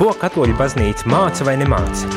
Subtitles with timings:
[0.00, 2.08] Ko katoļu baznīca māca vai nemāca?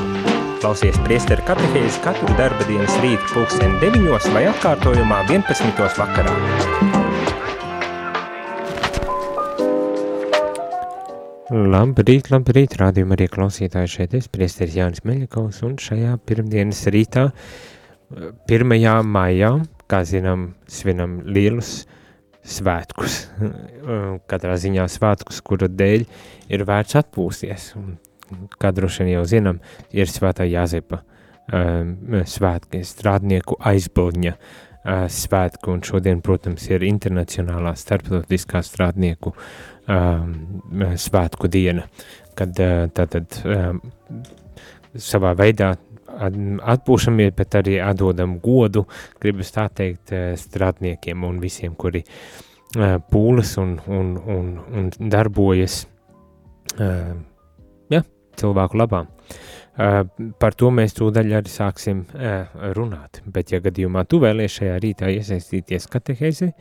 [0.63, 5.82] Klausies priesteru katehēzi katru darba dienas rītu pulksteni 9 vai atkārtojumā 11.
[5.98, 6.35] vakarā.
[11.73, 17.25] Labrīt, labrīt, rādījumā arī klausītāji šeit es, priesteris Jānis Meļakovs, un šajā pirmdienas rītā,
[18.47, 18.77] 1.
[19.11, 19.52] maijā,
[19.91, 21.81] kā zinām, svinam lielus
[22.44, 23.18] svētkus,
[24.30, 26.05] katrā ziņā svētkus, kura dēļ
[26.54, 27.71] ir vērts atpūsties.
[28.60, 29.60] Kā droši vien jau zinām,
[29.93, 31.93] ir svētā Jāzepa um,
[32.27, 40.33] svētki, strādnieku aizbildņa uh, svētku, un šodien, protams, ir internacionālā starptautiskā strādnieku um,
[40.99, 41.85] svētku diena,
[42.39, 43.83] kad uh, tātad um,
[44.97, 45.75] savā veidā
[46.13, 48.85] atpūšamies, bet arī atdodam godu,
[49.22, 52.03] gribas tā teikt, strādniekiem un visiem, kuri
[53.12, 55.84] pūles un, un, un, un darbojas
[56.80, 58.03] ja,
[58.39, 59.05] cilvēku labā.
[59.73, 62.03] Par to mēs tūdaļ arī sāksim
[62.77, 66.52] runāt, bet ja gadījumā tu vēlies šajā rītā iesaistīties katehēzi,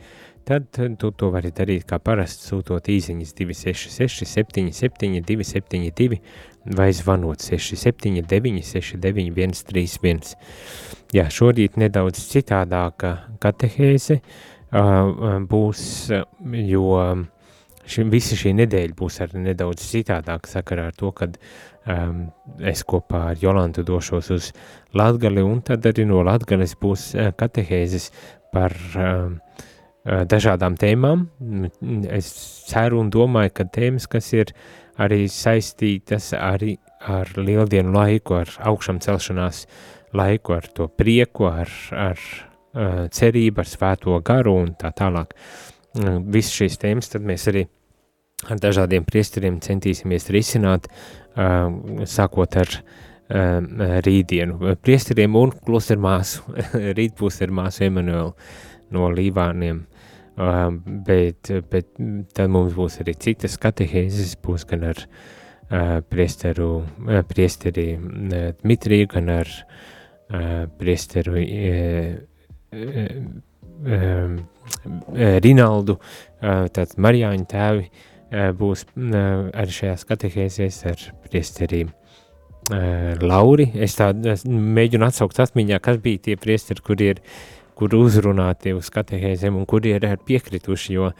[0.43, 6.19] tad tu to vari darīt kā parasti sūtot īziņas 266 77 272
[6.65, 10.33] vai zvanot 679 691 31.
[11.13, 15.83] Jā, šorīt nedaudz citādāka katehēze uh, būs,
[16.69, 16.87] jo
[17.85, 21.37] ši, visa šī nedēļa būs arī nedaudz citādāka sakarā ar to, kad
[21.85, 22.25] um,
[22.63, 24.49] es kopā ar Jolantu došos uz
[24.95, 28.09] Latgali, un tad arī no Latgales būs uh, katehēzes
[28.53, 29.37] par um,
[30.03, 31.27] dažādām tēmām.
[32.11, 32.31] Es
[32.67, 34.51] ceru un domāju, ka tēmas, kas ir
[35.01, 39.65] arī saistītas arī ar lieldienu laiku, ar augšām celšanās
[40.15, 45.33] laiku, ar to prieku, ar, ar uh, cerību, ar svēto garu un tā tālāk.
[45.97, 47.65] Uh, Visas šīs tēmas tad mēs arī
[48.51, 52.77] ar dažādiem priesteriem centīsimies risināt, uh, sākot ar
[54.03, 54.75] rītdienu.
[54.83, 56.43] Priesteriem un klostermāsu,
[56.97, 58.33] rīt būs ar māsu Emanuelu
[58.93, 59.79] no Līvāniem
[60.33, 60.71] Uh,
[61.05, 61.91] bet, bet
[62.33, 66.69] tad mums būs arī citas katehēzes, būs gan ar uh, priesteru,
[67.05, 72.17] uh, priesteri uh, Dmitriju, gan ar uh, priesteru uh,
[72.73, 73.21] uh,
[73.85, 74.33] uh,
[75.45, 81.93] Rinaldu, uh, tad Marijāņu tēvi uh, būs uh, arī šajās katehēzēs ar priesteri uh,
[83.21, 83.69] Lauri.
[83.77, 88.73] Es tā es mēģinu atsaukt atmiņā, kas bija tie priesteri, kur ir uh, kur uzrunāti
[88.77, 91.11] uz katehēzēm un kuri ir piekrituši, jo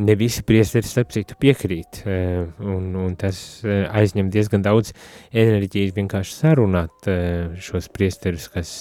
[0.00, 2.18] ne visi priesteri starp citu piekrīt, e,
[2.64, 4.94] un, un tas e, aizņem diezgan daudz
[5.30, 7.18] enerģijas vienkārši sarunāt e,
[7.62, 8.76] šos priesterus, kas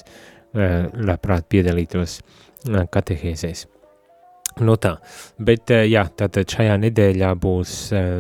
[0.50, 2.16] labprāt piedalītos
[2.66, 3.68] katehēzēs.
[4.66, 4.96] Nu tā,
[5.46, 7.74] bet jā, tātad šajā nedēļā būs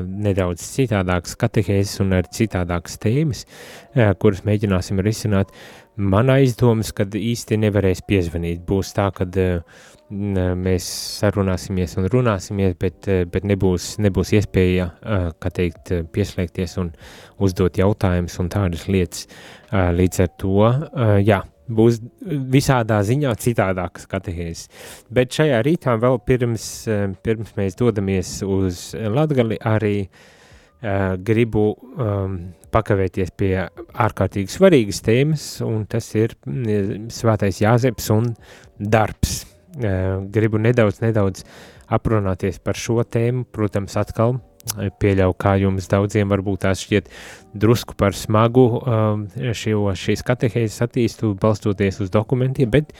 [0.06, 3.42] nedaudz citādāks katehēzes un ar citādākas tēmas,
[4.22, 5.50] kuras mēģināsim risināt,
[5.98, 8.62] Man aizdomas, ka īsti nevarēs piezvanīt.
[8.68, 9.26] Būs tā, ka
[10.10, 10.86] mēs
[11.20, 14.90] sarunāsimies un runāsimies, bet, bet nebūs, nebūs iespēja,
[15.42, 16.94] kā teikt, pieslēgties un
[17.38, 19.28] uzdot jautājumus un tādas lietas.
[19.72, 20.56] Līdz ar to,
[21.26, 22.00] jā, būs
[22.56, 24.72] visādā ziņā citādākas katehēzes.
[25.14, 26.66] Bet šajā rītā vēl pirms,
[27.22, 30.40] pirms mēs dodamies uz Latgali arī uh,
[30.82, 32.40] gribu um,
[32.74, 33.54] pakavēties pie
[33.94, 38.34] ārkārtīgi svarīgas tēmas, un tas ir mm, svētais Jāzeps un
[38.80, 39.44] darbs.
[40.34, 41.44] Gribu nedaudz, nedaudz
[41.94, 44.40] aprunāties par šo tēmu, protams, atkal
[45.00, 47.08] pieļauju, kā jums daudziem varbūt tās šķiet
[47.58, 48.66] drusku par smagu
[49.56, 52.92] šo, šīs katehēzes attīstu, balstoties uz dokumentiem, bet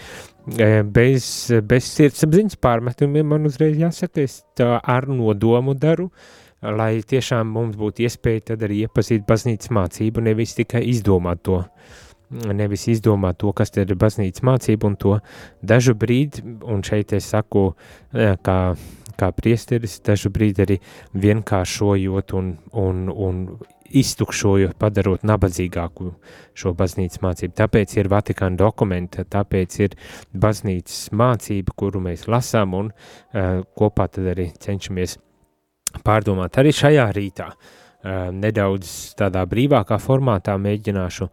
[0.94, 1.28] bez,
[1.70, 7.78] bez sirdsapziņas pārmetumiem man uzreiz jāsaka, es tā ar nodomu daru, uh, lai tiešām mums
[7.80, 11.64] būtu iespēja tad arī iepazīt baznīcas mācību, nevis tikai izdomāt to,
[12.30, 15.18] nevis izdomāt to, kas ir baznīcas mācība un to
[15.66, 17.72] dažu brīdi, un šeit es saku,
[18.14, 18.60] e, kā,
[19.20, 20.80] kā priesteris, dažu brīdi arī
[21.16, 23.44] vienkāršojot un, un, un
[23.90, 26.12] iztukšojot, padarot nabadzīgāku
[26.60, 27.56] šo baznīcas mācību.
[27.58, 29.96] Tāpēc ir Vatikāna dokumenta, tāpēc ir
[30.38, 35.18] baznīcas mācība, kuru mēs lasām un uh, kopā tad arī cenšamies
[36.06, 37.50] pārdomāt arī šajā rītā.
[38.32, 41.28] Nedaudz tādā brīvākā formātā mēģināšu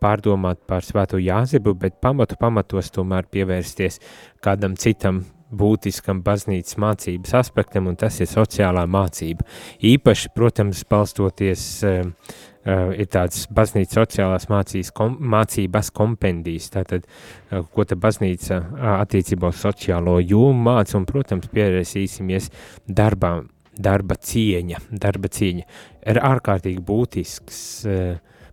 [0.00, 3.98] pārdomāt par svēto Jāzebu, bet pamatu pamatos tomēr pievērsties
[4.42, 9.46] kādam citam būtiskam baznīcas mācības aspektam, un tas ir sociālā mācība.
[9.82, 17.64] Īpaši, protams, balstoties uh, uh, ir tāds baznīcas sociālās mācīs, kom, mācības kompendijas, tātad, uh,
[17.74, 22.50] ko ta baznīca uh, attiecībā uz sociālo jūmu māca, un, protams, pierēsīsimies
[22.86, 25.64] darbām darba cieņa, darba cieņa
[26.10, 27.60] ir ārkārtīgi būtisks,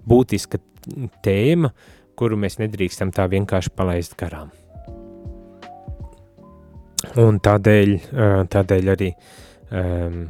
[0.07, 0.61] būtiska
[1.25, 1.71] tēma,
[2.17, 4.51] kuru mēs nedrīkstam tā vienkārši palaist garām.
[7.21, 7.91] Un tādēļ,
[8.51, 9.11] tādēļ arī
[9.71, 10.23] um,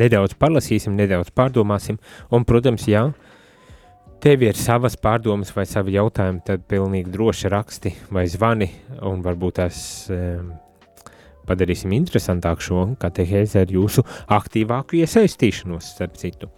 [0.00, 1.98] nedaudz palasīsim, nedaudz pārdomāsim,
[2.30, 3.02] un, protams, jā,
[4.22, 8.70] tev ir savas pārdomas vai savi jautājumi, tad pilnīgi droši raksti vai zvani,
[9.06, 9.80] un varbūt tās
[10.14, 10.54] um,
[11.46, 14.04] padarīsim interesantāk šo katehēzi ar jūsu
[14.36, 16.50] aktīvāku iesaistīšanos, starp citu.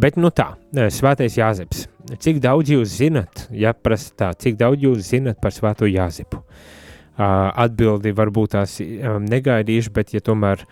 [0.00, 1.86] Bet nu tā, svētais Jāzeps,
[2.18, 6.42] cik daudz jūs zinat, ja prasa tā, cik daudz jūs zinat par svēto Jāzepu?
[7.20, 10.62] Atbildi varbūt tās negaidīšu, bet ja tomēr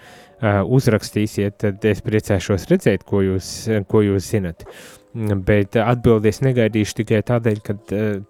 [0.41, 3.51] uzrakstīsiet, tad es priecēšos redzēt, ko jūs,
[3.91, 4.65] ko jūs zinat.
[5.19, 7.77] Bet atbildi es negaidīšu tikai tādēļ, ka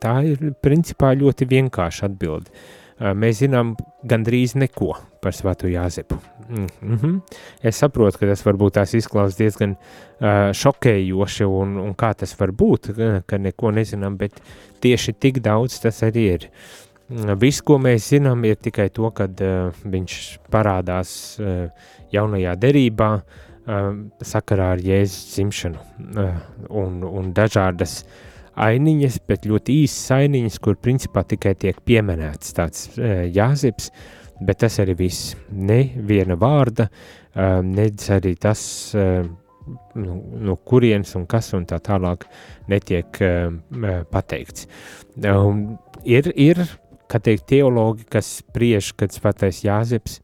[0.01, 2.51] tā ir principā ļoti vienkārša atbilde
[2.99, 3.75] mēs zinām
[4.09, 6.19] gandrīz neko par Svētu Jāzepu.
[6.49, 7.21] Mm -hmm.
[7.63, 12.51] Es saprotu, ka tas varbūt tās izklausās diezgan uh, šokējoši, un, un kā tas var
[12.53, 12.93] būt,
[13.27, 14.41] ka neko nezinām, bet
[14.81, 16.49] tieši tik daudz tas arī ir.
[17.41, 21.69] Viss, ko mēs zinām, ir tikai to, ka uh, viņš parādās uh,
[22.13, 26.35] jaunajā derībā, uh, sakarā ar Jēzus dzimšanu uh,
[26.69, 28.28] un, un dažādas uh,
[28.65, 33.91] ainiņas, bet ļoti īsas ainiņas, kur principā tikai tiek pieminēts tāds uh, jāzips,
[34.45, 35.35] bet tas arī viss.
[35.51, 38.63] Ne viena vārda, uh, nedz arī tas,
[38.99, 39.23] uh,
[39.99, 42.25] no, no kurienes un kas un tā tālāk
[42.69, 43.21] netiek
[44.13, 44.65] pateikts.
[46.09, 46.63] Ir, ir,
[47.09, 50.23] kā teikt, teologi, kas spriež, kad svētais jāzips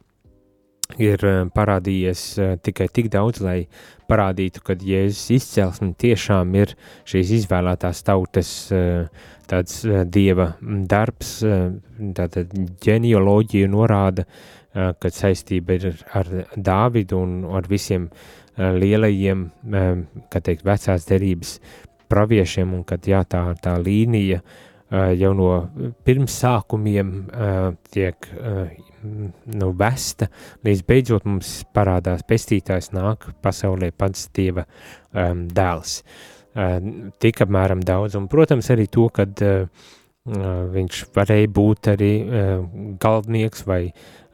[1.01, 1.23] ir
[1.55, 2.25] parādījies
[2.63, 3.65] tikai tik daudz, lai
[4.11, 6.75] parādītu, ka Jēzus izcelsme tiešām ir
[7.09, 9.07] šīs izvēlētās tautas eh,
[9.51, 11.71] tāds eh, dieva darbs, eh,
[12.17, 12.53] tātad
[12.85, 14.29] ģenealoģija norāda,
[14.75, 16.27] ka saistība ir ar
[16.59, 18.09] Dāvidu un ar visiem
[18.59, 19.45] lielajiem,
[20.35, 21.53] kā teikt, vecās derības
[22.11, 24.41] praviešiem, un kad jā, tā, tā līnija
[24.91, 25.49] jau no
[26.07, 27.13] pirmsākumiem
[27.95, 28.29] tiek
[29.05, 30.29] nu, vesta,
[30.65, 35.99] līdz beidzot mums parādās pestītājs nāk pasaulē pats Dieva um, dēls.
[36.55, 39.41] Tik apmēram daudz, un, protams, arī to, kad
[40.25, 42.13] viņš varēja būt arī
[43.03, 43.81] galdnieks vai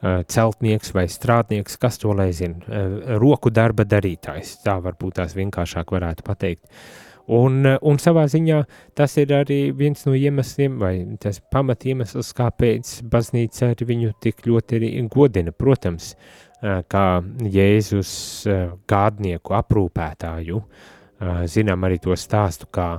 [0.01, 2.61] celtnieks vai strādnieks, kas to lai zina,
[3.21, 6.63] roku darba darītājs, tā varbūt tās vienkāršāk varētu pateikt.
[7.31, 8.57] Un, un savā ziņā
[8.97, 14.43] tas ir arī viens no iemesliem, vai tas pamat iemesls, kāpēc baznīca arī viņu tik
[14.49, 15.53] ļoti arī godina.
[15.55, 16.15] Protams,
[16.61, 17.05] kā
[17.53, 18.11] Jēzus
[18.91, 20.59] gādnieku aprūpētāju,
[21.53, 22.89] zinām arī to stāstu, kā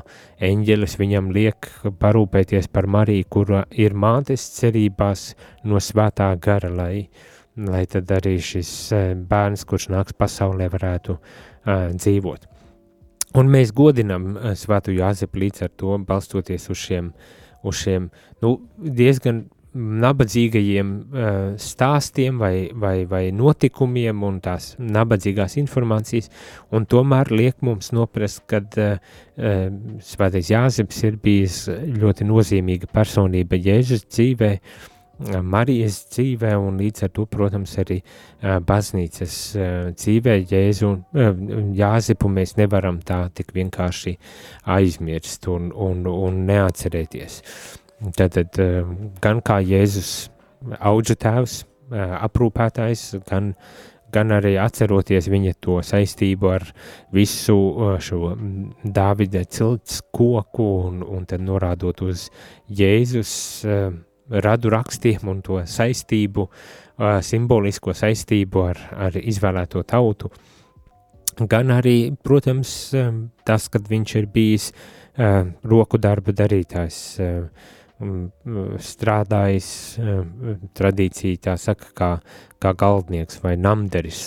[0.40, 1.69] eņģelis viņam liek
[2.00, 5.32] parūpēties par Mariju, kura ir mātes cerībās
[5.69, 7.08] no svētā gara, lai,
[7.58, 8.73] lai tad arī šis
[9.28, 12.51] bērns, kurš nāks pasaulē, varētu uh, dzīvot.
[13.38, 17.11] Un mēs godinam eh, Svēto Jāzepu līdz ar to, balstoties uz šiem,
[17.64, 18.11] uz šiem
[18.44, 26.29] nu, diezgan nabadzīgajiem uh, stāstiem vai, vai, vai notikumiem un tās nabadzīgās informācijas,
[26.76, 29.17] un tomēr liek mums noprast, ka uh,
[30.05, 37.12] Svētais Jāzeps ir bijis ļoti nozīmīga personība Jēzus dzīvē, uh, Marijas dzīvē un līdz ar
[37.14, 38.00] to, protams, arī
[38.67, 39.37] baznīcas
[39.99, 44.16] dzīvē Jēzu un Jāzipu mēs nevaram tā tik vienkārši
[44.76, 47.40] aizmirst un, un, un neatcerēties.
[48.19, 48.59] Tātad
[49.23, 50.12] gan kā Jēzus
[50.81, 51.59] auģa tēvs,
[51.92, 53.52] aprūpētājs, gan,
[54.12, 56.64] gan arī atceroties viņa to saistību ar
[57.14, 57.59] visu
[58.02, 58.33] šo
[58.83, 62.28] Dāvida cilts koku un, un tad norādot uz
[62.69, 63.35] Jēzus
[64.32, 66.46] radu rakstiem un to saistību,
[67.24, 70.30] simbolisko saistību ar, ar izvēlēto tautu,
[71.48, 72.72] gan arī, protams,
[73.46, 74.70] tas, kad viņš ir bijis
[75.68, 76.98] roku darba darītājs,
[78.82, 79.68] strādājis
[80.78, 82.11] tradīcija, tā saka, kā,
[82.62, 84.23] kā galdnieks vai namderis,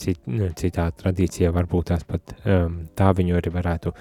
[0.00, 0.22] cit,
[0.60, 2.34] citā tradīcijā varbūt tās pat
[2.98, 3.94] tā viņu arī varētu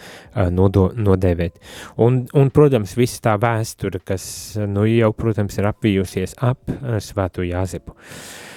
[0.54, 1.60] nodo, nodēvēt.
[2.06, 4.26] Un, un, protams, viss tā vēsture, kas,
[4.70, 7.94] nu, jau, protams, ir apvijusies ap Svēto Jāzepu.
[7.94, 8.53] Uh,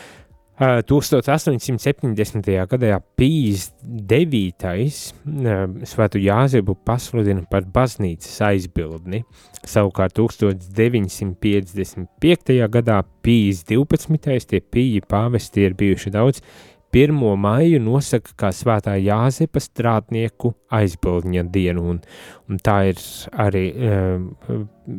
[0.56, 2.48] 1870.
[2.70, 4.56] gadā Pīs 9.
[5.84, 9.25] Svētu Jāzebu pasludina par baznīcas aizbildni.
[9.66, 12.68] Savukārt 1955.
[12.72, 14.46] gadā Pīs 12.
[14.48, 16.40] tie pīji pāvesti ir bijuši daudz.
[16.96, 17.12] 1.
[17.36, 22.00] maiju nosaka kā svētā Jāzepa strādnieku aizbildņa dienu, un,
[22.48, 22.96] un tā ir
[23.36, 24.32] arī um,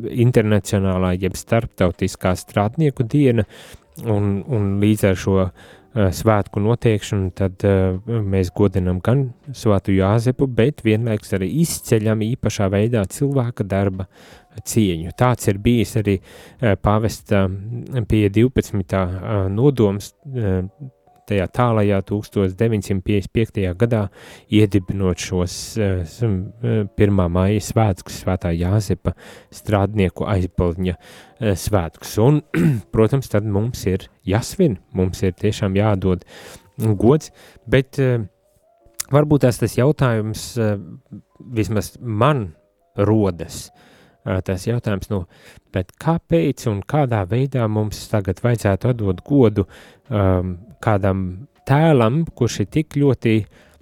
[0.06, 5.52] internacionālā jeb starptautiskā strādnieku diena, uh, un, un līdz ar šo uh,
[6.14, 7.64] svētku noteikšanu, tad
[8.06, 14.08] mēs godinam gan svātu Jāzepu, bet vienlaikus arī izceļam īpašā veidā cilvēka darba
[14.58, 15.14] cieņu.
[15.18, 16.18] Tāds ir bijis arī
[16.84, 17.46] pāvesta
[18.10, 19.02] pie 12.
[19.54, 20.14] nodoms
[21.28, 23.64] tajā tālajā 1955.
[23.80, 24.04] gadā
[24.54, 26.22] iedibinot šos uh,
[26.64, 27.22] 1.
[27.34, 29.16] maija svētkus, svētā Jāzepa
[29.54, 32.16] strādnieku aizbildņa uh, svētkus.
[32.24, 32.42] Un,
[32.96, 36.26] protams, tad mums ir jāsvin, mums ir tiešām jādod
[36.78, 37.32] gods,
[37.66, 37.98] bet
[39.10, 40.52] varbūt tas tas jautājums
[41.58, 42.52] vismaz man
[42.98, 43.68] rodas,
[44.46, 45.24] tas jautājums, nu,
[45.74, 51.24] kāpēc un kādā veidā mums tagad vajadzētu atdot godu um, kādam
[51.68, 53.38] tēlam, kurš ir tik ļoti,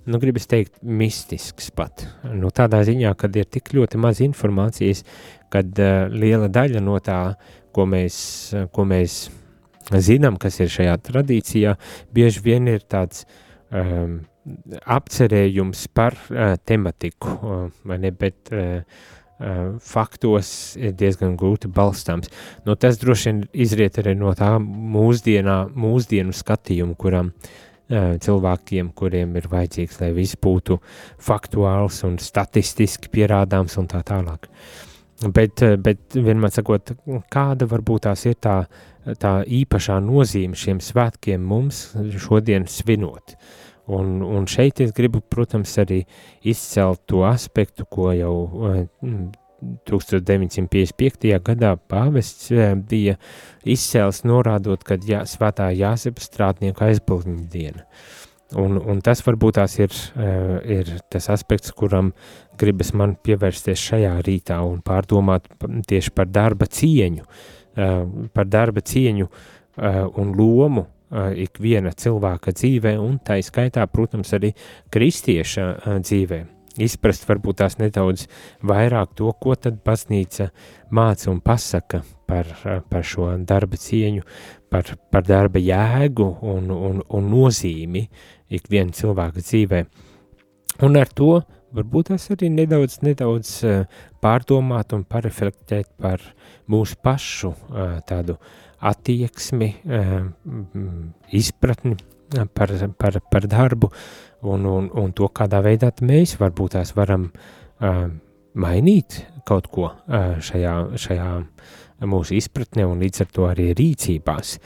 [0.09, 2.05] nu, gribas teikt, mistisks pat.
[2.29, 5.03] Nu, tādā ziņā, kad ir tik ļoti maz informācijas,
[5.53, 7.19] kad uh, liela daļa no tā,
[7.75, 8.19] ko mēs,
[8.53, 9.25] uh, ko mēs
[10.05, 11.75] zinām, kas ir šajā tradīcijā,
[12.15, 13.25] bieži vien ir tāds
[13.69, 14.23] um,
[14.95, 18.81] apcerējums par uh, tematiku, uh, ne, bet uh,
[19.83, 20.49] faktos
[20.79, 22.31] ir diezgan grūti balstāms.
[22.65, 29.35] Nu, tas droši vien izriet arī no tā mūsdienā, mūsdienu skatījuma, kuram uh, cilvēkiem, kuriem
[29.35, 30.79] ir vajadzīgs, lai viss būtu
[31.21, 34.47] faktuāls un statistiski pierādāms un tā tālāk.
[35.31, 36.91] Bet, bet vienmēr sakot,
[37.31, 38.65] kāda varbūt tās ir tā,
[39.19, 41.87] tā īpašā nozīme šiem svētkiem mums
[42.19, 43.35] šodien svinot.
[43.35, 46.01] Uh, Un, un šeit es gribu, protams, arī
[46.41, 48.35] izcelt to aspektu, ko jau
[49.85, 51.29] 1955.
[51.29, 53.17] Eh, gadā pāvests eh, bija
[53.65, 57.85] izcēlis, norādot, ka jā, svētā Jāsepa strādnieku aizbildņa diena.
[58.55, 62.13] Un, un tas varbūt tās ir, eh, ir tas aspekts, kuram
[62.59, 65.49] gribas man pievērsties šajā rītā un pārdomāt
[65.89, 67.25] tieši par darba cieņu,
[67.75, 69.25] par darba cieņu
[70.15, 74.51] un lomu ikviena cilvēka dzīvē, un tā izskaitā, protams, arī
[74.93, 75.67] kristieša
[76.01, 76.41] dzīvē.
[76.81, 78.25] Izprast varbūt tās nedaudz
[78.67, 80.49] vairāk to, ko tad baznīca
[80.91, 82.49] māca un pasaka par,
[82.89, 84.25] par šo darba cieņu,
[84.69, 88.03] par, par darba jēgu un, un, un nozīmi
[88.51, 89.85] ikviena cilvēka dzīvē.
[90.83, 91.37] Un ar to
[91.75, 93.55] varbūt tas arī nedaudz, nedaudz
[94.23, 96.19] pārdomāt un pareflektēt par
[96.67, 97.53] mūsu pašu
[98.09, 100.25] tādu uh, attieksmi, eh,
[101.31, 101.95] izpratni
[102.53, 103.91] par, par, par darbu
[104.41, 107.29] un, un, un to, kādā veidā mēs varbūt tās varam
[107.79, 108.05] eh,
[108.55, 111.31] mainīt kaut ko eh, šajā, šajā
[112.05, 114.57] mūsu izpratnē un līdz ar to arī rīcībās.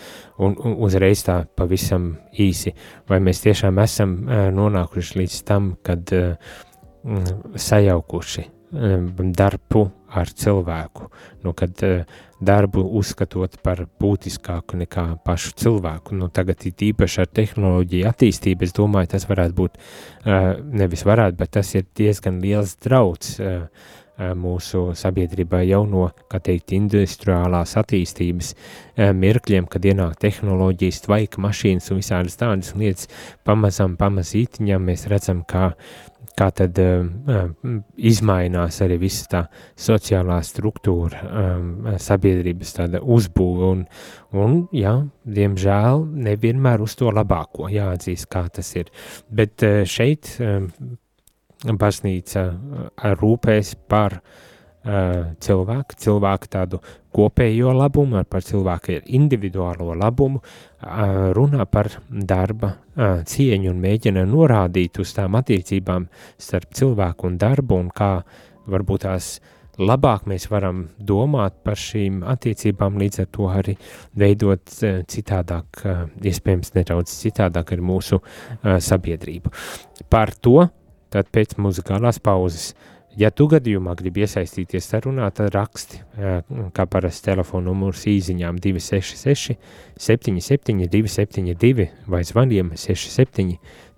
[0.41, 2.73] Un, un uzreiz tā pavisam īsi,
[3.07, 4.15] vai mēs tiešām esam
[4.55, 6.09] nonākuši līdz tam, kad
[7.69, 8.47] sajaukuši
[9.37, 11.09] darbu ar cilvēku,
[11.45, 11.83] nu, kad
[12.39, 16.15] darbu uzskatot par būtiskāku nekā pašu cilvēku.
[16.19, 19.79] Nu, tagad īpaši ar tehnoloģiju attīstību, es domāju, tas varētu būt,
[20.71, 23.37] nevis varētu, bet tas ir diezgan liels drauds
[24.39, 28.53] mūsu sabiedrībai jau no, kā teikt, industriālās attīstības
[28.97, 33.09] mirkļiem, kad ienāk tehnoloģijas, tvaika mašīnas un visādas tādas lietas,
[33.47, 35.71] pamazam, pamazītiņām mēs redzam, kā
[36.39, 37.49] kā tad uh,
[37.97, 39.41] izmainās arī visa tā
[39.79, 41.23] sociālā struktūra,
[41.99, 43.83] sabiedrības tāda uzbūve, un,
[44.39, 44.95] un, jā,
[45.39, 48.91] diemžēl nevienmēr uz to labāko jāatzīst, kā tas ir.
[49.29, 50.37] Bet šeit
[51.65, 52.45] baznīca
[53.19, 54.37] rūpēs par uh,
[54.83, 56.79] cilvēku, cilvēku tādu
[57.11, 60.39] kopējo labumu, par cilvēku individuālo labumu,
[61.35, 67.89] runā par darba cieņu un mēģina norādīt uz tām attiecībām starp cilvēku un darbu un
[67.91, 68.11] kā
[68.69, 69.39] varbūt tās
[69.79, 73.75] labāk mēs varam domāt par šīm attiecībām, līdz ar to arī
[74.19, 74.63] veidot
[75.07, 75.83] citādāk,
[76.23, 78.19] iespējams nedaudz citādāk ar mūsu
[78.63, 79.51] sabiedrību.
[80.11, 80.67] Par to
[81.13, 82.73] tad pēc muzikālās pauzes
[83.17, 86.03] Ja tu gadījumā gribi iesaistīties sarunā, tad raksti,
[86.75, 89.57] kā parasti telefona numurs īziņām 266
[89.99, 93.57] 77 272 vai zvaniem 67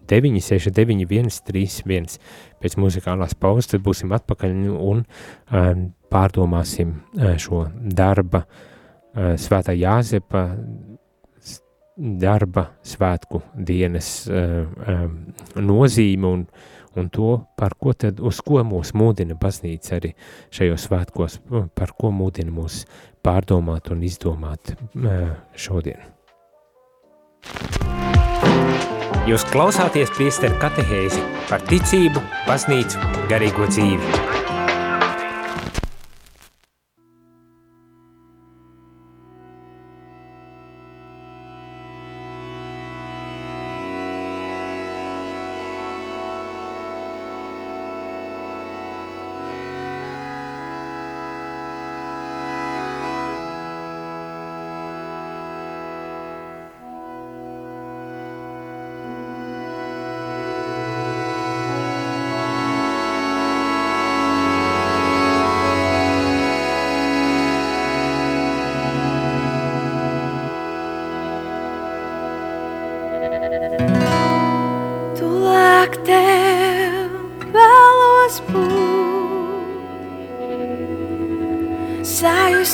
[0.10, 2.18] 969 131.
[2.64, 5.06] Pēc muzikālās pauzes tad būsim atpakaļ un
[6.12, 6.98] pārdomāsim
[7.42, 7.66] šo
[8.02, 8.46] darba,
[9.14, 10.48] svētā Jāzepa
[12.00, 14.24] darba svētku dienas
[15.60, 16.46] nozīmi un
[17.00, 20.14] un to, par ko tad, uz ko mūs mūdina baznīca arī
[20.54, 21.40] šajos svētkos,
[21.78, 22.84] par ko mūdina mūs
[23.24, 24.76] pārdomāt un izdomāt
[25.56, 26.02] šodien.
[29.30, 34.51] Jūs klausāties priesteru katehēzi par ticību, baznīcu, garīgo dzīvi.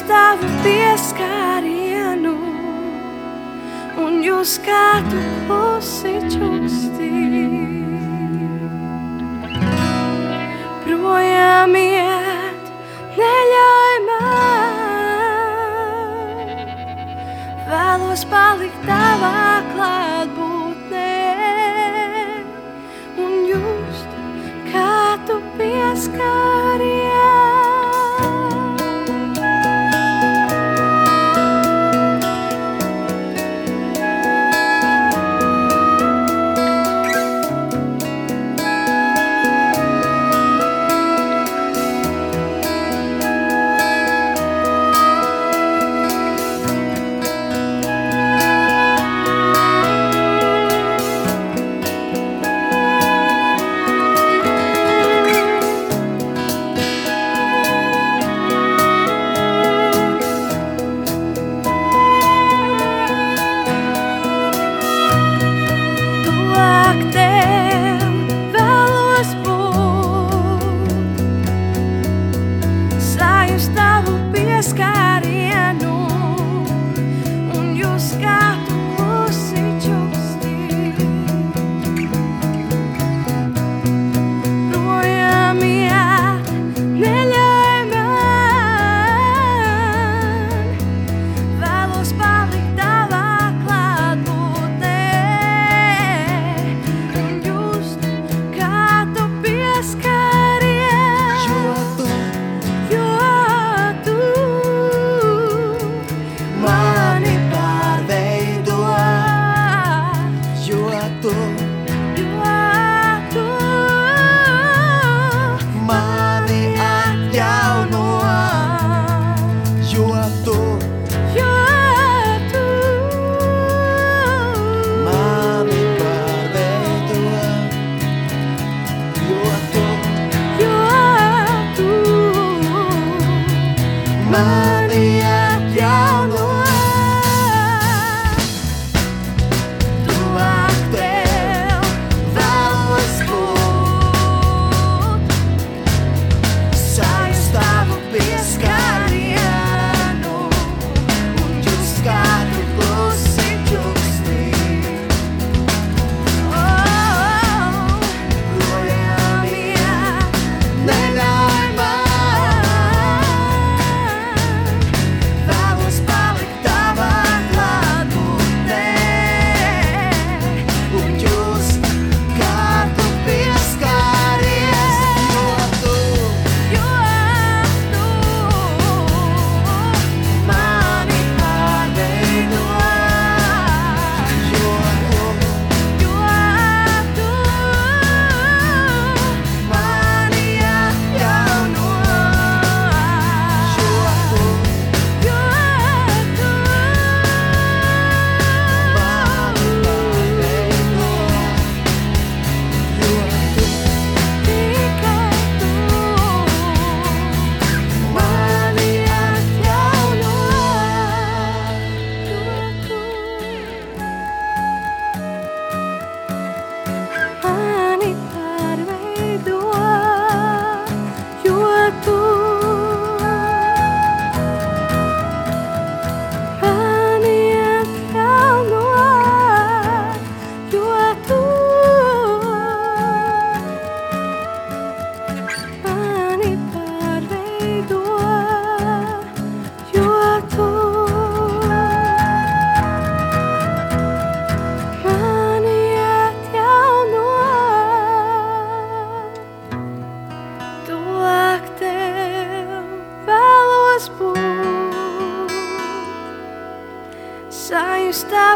[0.07, 2.35] tavu pieskārienu
[4.05, 5.36] un jūs katru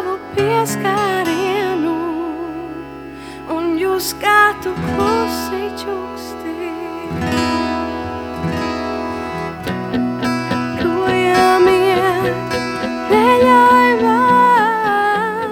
[0.01, 1.95] tavu pieskārienu,
[3.53, 6.53] un jūs kā tu klusi čuksti.
[10.79, 12.55] Tojamies,
[13.11, 15.49] neļauj man,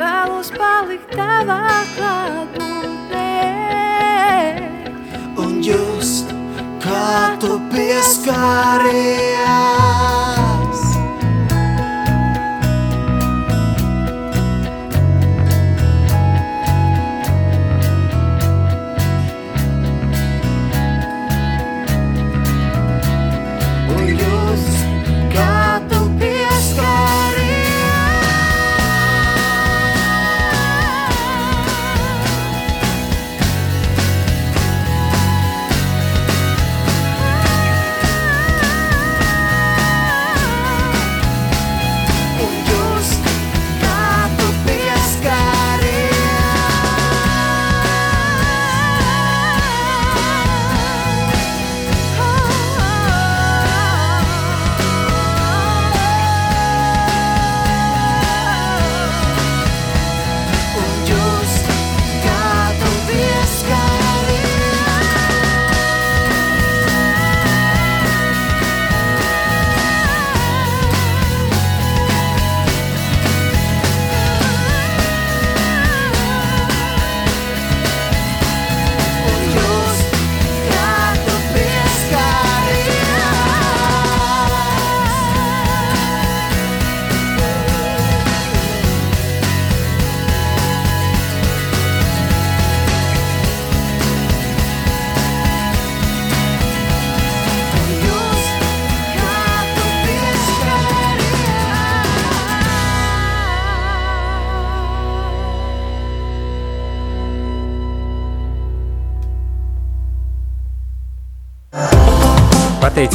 [0.00, 1.60] vēlos palikt tavā
[1.94, 3.30] klātbūtnē.
[5.46, 6.26] Un just
[6.82, 9.95] kā tu pieskārienu,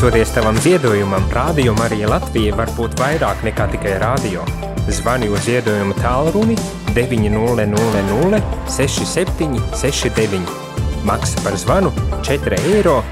[0.02, 4.42] Pateicoties tavam ziedojumam, Rādio Marija Latvija var būt vairāk nekā tikai rādio.
[4.90, 6.56] Zvani uz ziedojumu tālruni
[6.96, 10.42] 900 67 69.
[11.06, 11.94] Maksa par zvanu
[12.26, 13.06] 4,27 eiro.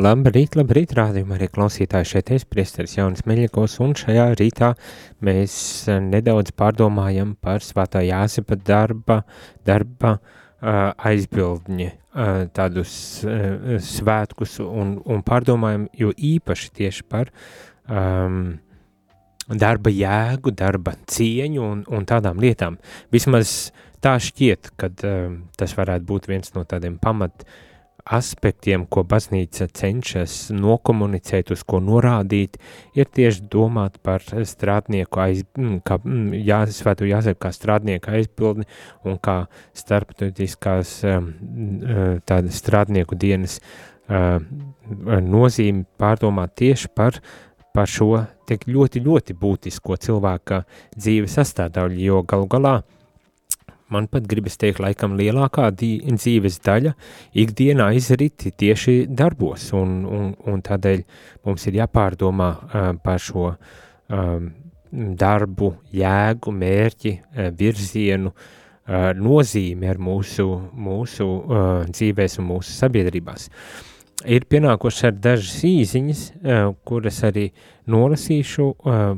[0.00, 4.70] Labrīt, labrīt, rādījumā arī klausītāji šeit es, priesteris Jaunis Meļikos, un šajā rītā
[5.26, 5.54] mēs
[5.90, 9.18] eh, nedaudz pārdomājam par svētā Jāsepa darba,
[9.66, 12.94] darba uh, aizbildņi, uh, tādus
[13.26, 17.32] uh, svētkus un, un pārdomājam, jo īpaši tieši par
[17.84, 18.54] um,
[19.50, 22.80] darba jēgu, darba cieņu un, un tādām lietām.
[23.12, 27.58] Vismaz tā šķiet, kad um, tas varētu būt viens no tādiem pamat uh,
[28.10, 32.58] aspektiem, ko baznīca cenšas nokomunicēt, uz ko norādīt,
[32.98, 38.66] ir tieši domāt par strādnieku aiz, mm, kā mm, jāsvētu jāsaka, kā strādnieku aizpildni
[39.06, 39.36] un kā
[39.78, 44.40] starptautiskās um, uh, tāda strādnieku dienas uh,
[45.22, 47.22] nozīmi pārdomāt tieši par,
[47.74, 50.64] par šo tik ļoti, ļoti būtisko cilvēka
[50.96, 52.96] dzīves sastāvdaļu, jo galu galā uh,
[53.90, 56.94] man pat gribas teikt, laikam lielākā dzīves daļa
[57.42, 61.04] ikdienā izriti tieši darbos, un, un, un tādēļ
[61.48, 64.50] mums ir jāpārdomā uh, par šo um,
[64.90, 70.48] darbu, jēgu, mērķi, uh, virzienu, uh, nozīmi ar mūsu,
[70.88, 73.50] mūsu uh, dzīvēs un mūsu sabiedrībās.
[74.30, 77.50] Ir pienākuši ar dažas īziņas, uh, kuras arī
[77.90, 79.14] nolasīšu, uh,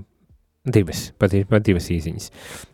[0.62, 2.28] divas, patiesībā divas īziņas.
[2.30, 2.68] Uh,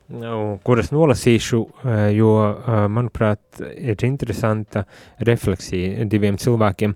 [0.65, 4.85] kuras nolasīšu, eh, jo, eh, manuprāt, ir interesanta
[5.21, 6.95] refleksija diviem cilvēkiem.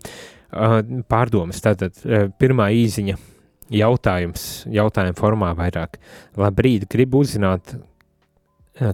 [0.52, 1.92] Eh, pārdomas, tātad
[2.38, 3.16] pirmā īziņa
[3.70, 5.96] jautājums, jautājuma formā vairāk.
[6.36, 7.80] Labrīt, gribu uzzināt,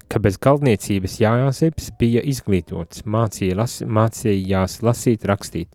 [0.09, 5.69] ka bez galdniecības Jāzeps bija izglītots, mācīja las, mācījās lasīt, rakstīt.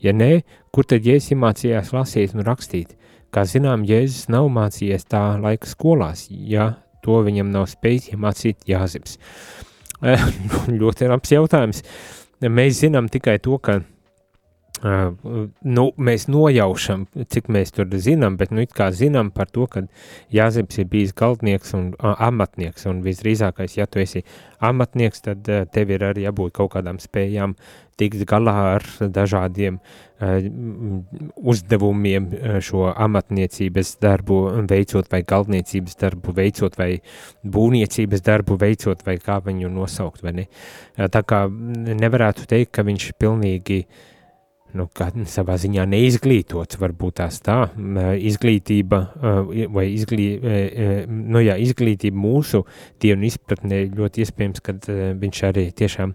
[0.00, 2.94] Ja nē, kur tad Jēzus mācījās lasīt un rakstīt?
[3.32, 6.76] Kā zinām, Jēzus nav mācījies tā laika skolās, ja
[7.06, 9.18] to viņam nav spējis iemācīt Jāzips.
[10.80, 11.84] ļoti labs jautājums.
[12.44, 13.80] Mēs zinām tikai to, ka
[14.84, 15.14] Uh,
[15.64, 19.86] nu, mēs nojaušam, cik mēs tur zinām, bet nu kā zinām par to, ka
[20.28, 24.20] Jāzeps ir bijis galdnieks un uh, amatnieks, un visdrīzākais, ja tu esi
[24.60, 27.56] amatnieks, tad uh, tev ir arī jābūt kaut kādām spējām
[27.96, 30.05] tikt galā ar dažādiem uh,
[31.36, 32.28] uzdevumiem
[32.64, 36.90] šo amatniecības darbu veicot, vai galdniecības darbu veicot, vai
[37.44, 40.48] būvniecības darbu veicot, vai kā viņu nosaukt, ne.
[40.96, 44.04] Tā kā nevarētu teikt, ka viņš pilnīgi uh,
[44.76, 44.86] nu,
[45.30, 47.58] savā ziņā neizglītots, varbūt tās tā,
[48.30, 49.00] izglītība
[49.74, 50.28] vai izglī,
[51.08, 52.64] nu, jā, izglītība mūsu
[53.02, 54.76] dienu izpratnē ļoti iespējams, ka
[55.22, 56.12] viņš arī tiešām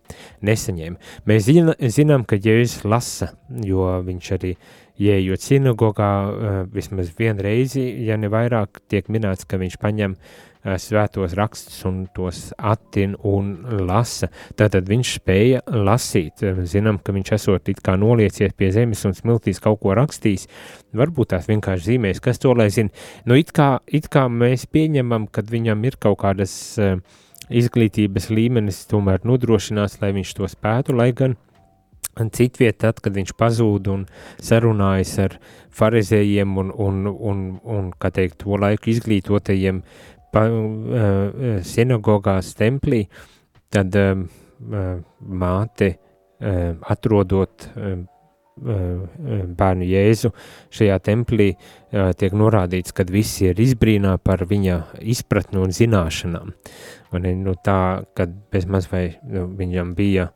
[0.48, 1.12] nesaņēma.
[1.30, 1.50] Mēs
[1.98, 3.34] zinām, ka Jēzus lasa,
[3.66, 4.56] jo viņš arī
[5.02, 6.12] ieejot sinagogā
[6.74, 12.52] vismaz vienreizi, ja ne vairāk, tiek minēts, ka viņš paņem uh, svētos rakstus un tos
[12.58, 13.54] attin un
[13.88, 14.30] lasa.
[14.58, 16.44] Tātad viņš spēja lasīt.
[16.46, 20.48] Eh, zinām, ka viņš esot it kā noliecies pie zemes un smiltīs kaut ko rakstījis.
[20.94, 22.90] Varbūt tās vienkārši zīmēs, kas to lai zina.
[23.26, 27.00] Nu, it kā, it kā mēs pieņemam, kad viņam ir kaut kādas uh,
[27.50, 31.38] izglītības līmenis tomēr nodrošinās, lai viņš to spētu, lai gan
[32.12, 34.02] Citviet, tad, kad viņš pazūd un
[34.44, 35.38] sarunājas ar
[35.72, 39.80] farizējiem un, un, un, un kā teikt, to laiku izglītotajiem
[40.34, 43.04] pa, uh, sinagogās templī,
[43.72, 44.24] tad uh,
[45.20, 48.02] māte uh, atrodot uh,
[48.62, 50.30] bērnu Jēzu
[50.76, 51.48] šajā templī
[52.20, 54.76] tiek norādīts, ka visi ir izbrīnā par viņa
[55.08, 56.52] izpratni un zināšanām.
[57.16, 60.28] Un, nu, tā, kad bez maz vai nu, viņam bija,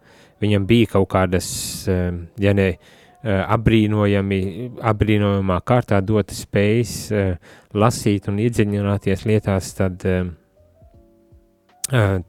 [0.42, 1.50] viņam bija kaut kādas,
[1.86, 4.40] ja ne, uh, apbrīnojami,
[4.86, 10.28] apbrīnojamā kārtā dota spējas eh, lasīt un iedziļināties lietās, tad, eh,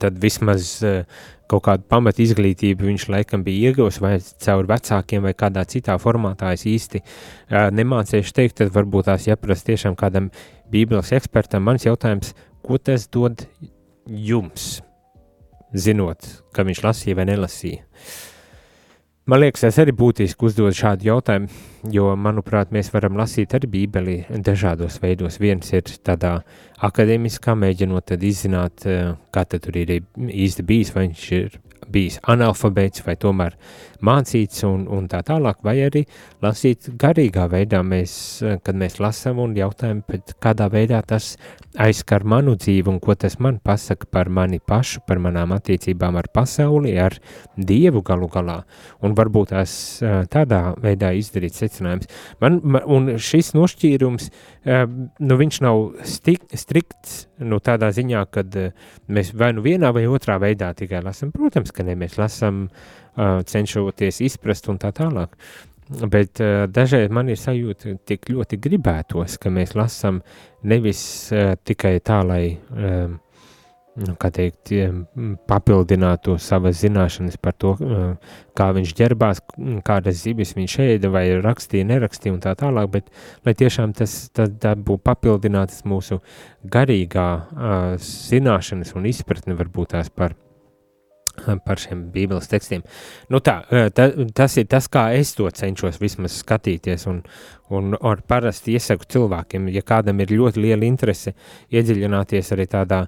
[0.01, 0.79] tad vismaz
[1.47, 6.51] kaut kādu pamatu izglītību viņš laikam bija ieguvis vai caur vecākiem vai kādā citā formātā
[6.57, 7.01] es īsti
[7.77, 10.29] nemācīšu teikt, tad varbūt tās jāprast tiešām kādam
[10.73, 11.65] bībeles ekspertam.
[11.65, 12.35] Mans jautājums,
[12.67, 13.47] ko tas dod
[14.07, 14.81] jums,
[15.73, 17.85] zinot, ka viņš lasīja vai nelasīja?
[19.27, 21.49] Man liekas, es arī būtiski uzdod šādu jautājumu,
[21.91, 24.15] jo, manuprāt, mēs varam lasīt arī bībeli
[24.47, 25.41] dažādos veidos.
[25.43, 26.37] Viens ir tādā
[26.87, 31.59] akadēmiskā, mēģinot izzināt, eh, kā tur ir īsti bijis, vai viņš ir
[31.93, 33.57] bijis analfabēts vai tomēr
[34.05, 36.03] mācīts un, un tā tālāk, vai arī
[36.45, 38.17] lasīt garīgā veidā, mēs,
[38.65, 40.03] kad mēs lasām un jautājam,
[40.43, 41.35] kādā veidā tas
[41.81, 46.31] aizskar manu dzīvi un ko tas man pasaka par mani pašu, par manām attiecībām ar
[46.33, 47.19] pasauli, ar
[47.57, 48.59] Dievu galu galā,
[49.05, 49.73] un varbūt tās
[50.33, 52.11] tādā veidā izdarīt secinājums.
[52.43, 54.29] Man, man, un šis nošķīrums,
[55.25, 58.57] nu viņš nav stik, strikts, nu tādā ziņā, kad
[59.13, 62.67] mēs vai nu vienā vai otrā veidā tikai lasam, protams, ka ne, mēs lasam
[63.17, 65.37] cenšoties izprast un tā tālāk.
[65.87, 70.19] Bet uh, dažreiz man ir sajūta, tik ļoti gribētos, ka mēs lasām
[70.67, 73.15] nevis uh, tikai tā, lai, um,
[74.01, 74.73] nu, kā teikt,
[75.49, 77.75] papildinātu savas zināšanas par to,
[78.57, 79.43] kā viņš ģerbās,
[79.87, 83.13] kādas zivis viņš ēda vai rakstīja, nerakstīja un tā tālāk, bet
[83.47, 86.21] lai tiešām tas, tas tā būtu papildinātas mūsu
[86.73, 87.29] garīgā
[88.07, 90.37] zināšanas un izpratne varbūt tās par
[91.67, 92.85] par šiem bībeles tekstiem.
[93.33, 93.61] Nu tā,
[93.95, 97.23] ta, tas ir tas, kā es to cenšos vismaz skatīties, un,
[97.75, 101.35] un ar parasti iesaku cilvēkiem, ja kādam ir ļoti liela interese
[101.75, 103.05] iedziļināties arī tādā,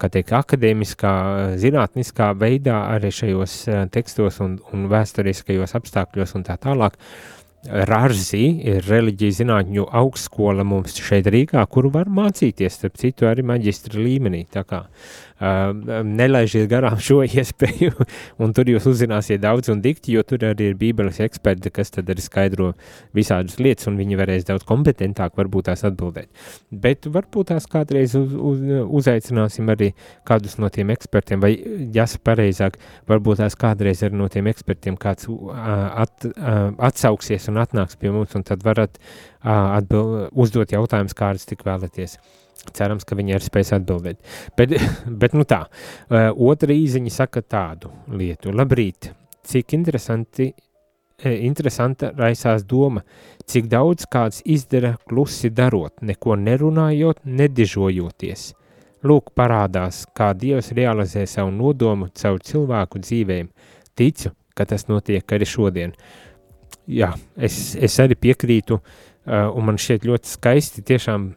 [0.00, 1.14] kā teikt, akadēmiskā,
[1.60, 3.56] zinātniskā veidā arī šajos
[3.94, 7.00] tekstos un, un vēsturiskajos apstākļos un tā tālāk,
[7.64, 14.02] Rārzī ir reliģija zinātņu augstskola mums šeit Rīgā, kuru var mācīties, starp citu, arī maģistra
[14.04, 14.44] līmenī.
[14.52, 14.84] Tā kā
[15.40, 17.92] nelaižiet garām šo iespēju,
[18.42, 22.10] un tur jūs uzzināsiet daudz un dikti, jo tur arī ir bībeles eksperti, kas tad
[22.12, 22.72] arī skaidro
[23.16, 26.30] visādas lietas, un viņi varēs daudz kompetentāk varbūt tās atbildēt.
[26.70, 28.62] Bet varbūt tās kādreiz uz, uz,
[29.00, 29.90] uzaicināsim arī
[30.28, 31.52] kādus no tiem ekspertiem, vai
[31.94, 32.78] jāsa pareizāk,
[33.10, 36.28] varbūt tās kādreiz arī no tiem ekspertiem kāds at,
[36.78, 38.98] atsauksies un atnāks pie mums, un tad varat
[39.42, 42.18] atbild, uzdot jautājumus, kādus tik vēlaties.
[42.74, 44.20] Cerams, ka viņi arī spēs atbildēt.
[44.56, 44.72] Bet,
[45.22, 45.64] bet nu tā,
[46.10, 48.54] otra īziņa saka tādu lietu.
[48.56, 49.10] Labrīt,
[49.44, 50.50] cik interesanti,
[51.24, 53.04] interesanta raisās doma,
[53.46, 58.52] cik daudz kāds izdara klusi darot, neko nerunājot, nedižojoties.
[59.04, 63.50] Lūk, parādās, kā Dievs realizē savu nodomu caur cilvēku dzīvēm.
[64.00, 65.92] Ticu, ka tas notiek arī šodien.
[66.90, 68.76] Jā, es, es arī piekrītu,
[69.24, 71.30] un man šķiet ļoti skaisti tiešām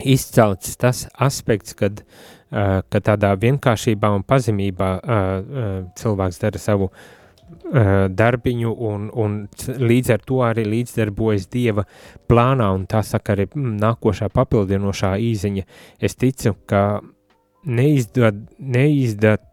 [0.00, 6.88] izcelts tas aspekts, kad, uh, kad tādā vienkāršībā un pazemībā uh, uh, cilvēks dara savu
[6.90, 11.86] uh, darbiņu un, un līdz ar to arī līdzdarbojas Dieva
[12.28, 15.66] plānā, un tā saka arī mm, nākošā papildinošā īziņa.
[16.00, 17.00] Es ticu, ka
[17.64, 19.46] neizdat, neizdat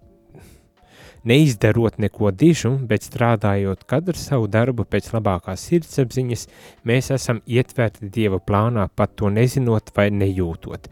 [1.27, 6.47] neizdarot neko dižu, bet strādājot katru savu darbu pēc labākās sirdsapziņas,
[6.87, 10.89] mēs esam ietverti Dieva plānā, pat to nezinot vai nejūtot.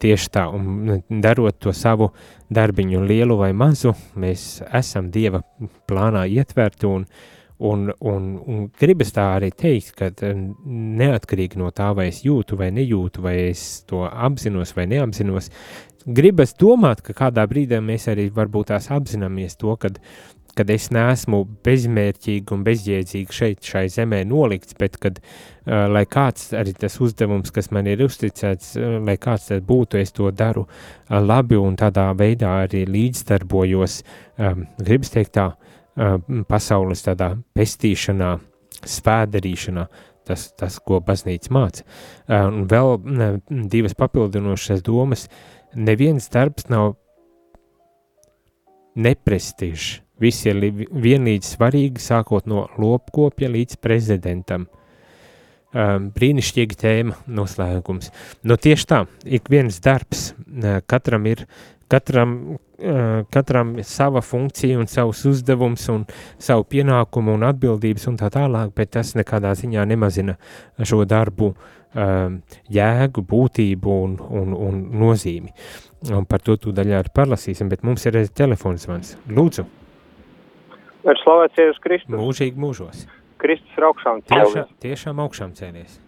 [0.00, 2.10] Tieši tā, un darot to savu
[2.52, 5.42] darbiņu lielu vai mazu, mēs esam Dieva
[5.88, 7.06] plānā ietverti un,
[7.58, 12.70] un, un, un gribas tā arī teikt, ka neatkarīgi no tā, vai es jūtu vai
[12.74, 15.50] nejūtu, vai es to apzinos vai neapzinos,
[16.06, 19.98] gribas domāt, ka kādā brīdī mēs arī varbūt tās apzināmies to, kad,
[20.54, 26.52] kad es neesmu bezmērķīgi un bezjēdzīgi šeit, šai zemē nolikts, bet kad, uh, lai kāds
[26.54, 30.68] arī tas uzdevums, kas man ir uzticēts, uh, lai kāds tas būtu, es to daru
[30.68, 34.02] uh, labi un tādā veidā arī līdzdarbojos,
[34.38, 35.67] um, gribas teikt tā, uh,
[36.48, 38.36] pasaules tādā pestīšanā,
[38.86, 39.86] svēdarīšanā,
[40.28, 41.84] tas, tas ko baznīca māca.
[42.28, 42.96] Un vēl
[43.72, 45.26] divas papildinošas domas,
[45.74, 46.94] neviens darbs nav
[48.98, 50.02] neprestižs.
[50.18, 54.66] Viss ir vienlīdz svarīgi, sākot no lopkopja līdz prezidentam.
[55.70, 58.08] Brīnišķīga tēma, noslēgums.
[58.42, 60.32] Nu, tieši tā, ik viens darbs,
[60.90, 61.44] katram ir,
[61.90, 62.58] katram,
[63.34, 66.04] katram ir sava funkcija un savs uzdevums un
[66.38, 70.36] savu pienākumu un atbildības un tā tālāk, bet tas nekādā ziņā nemazina
[70.78, 71.52] šo darbu
[72.78, 75.52] jēgu, būtību un, un, un nozīmi.
[76.14, 79.16] Un par to tūdaļ arī parlasīsim, bet mums ir arī telefons zvans.
[79.26, 79.64] Lūdzu.
[81.08, 82.12] Ir slavēts Jēzus Kristus.
[82.12, 83.06] Mūžīgi mūžos.
[83.38, 84.52] Kristus ir augšām cēlies.
[84.52, 85.98] Tiešām, tiešām augšām cēlies.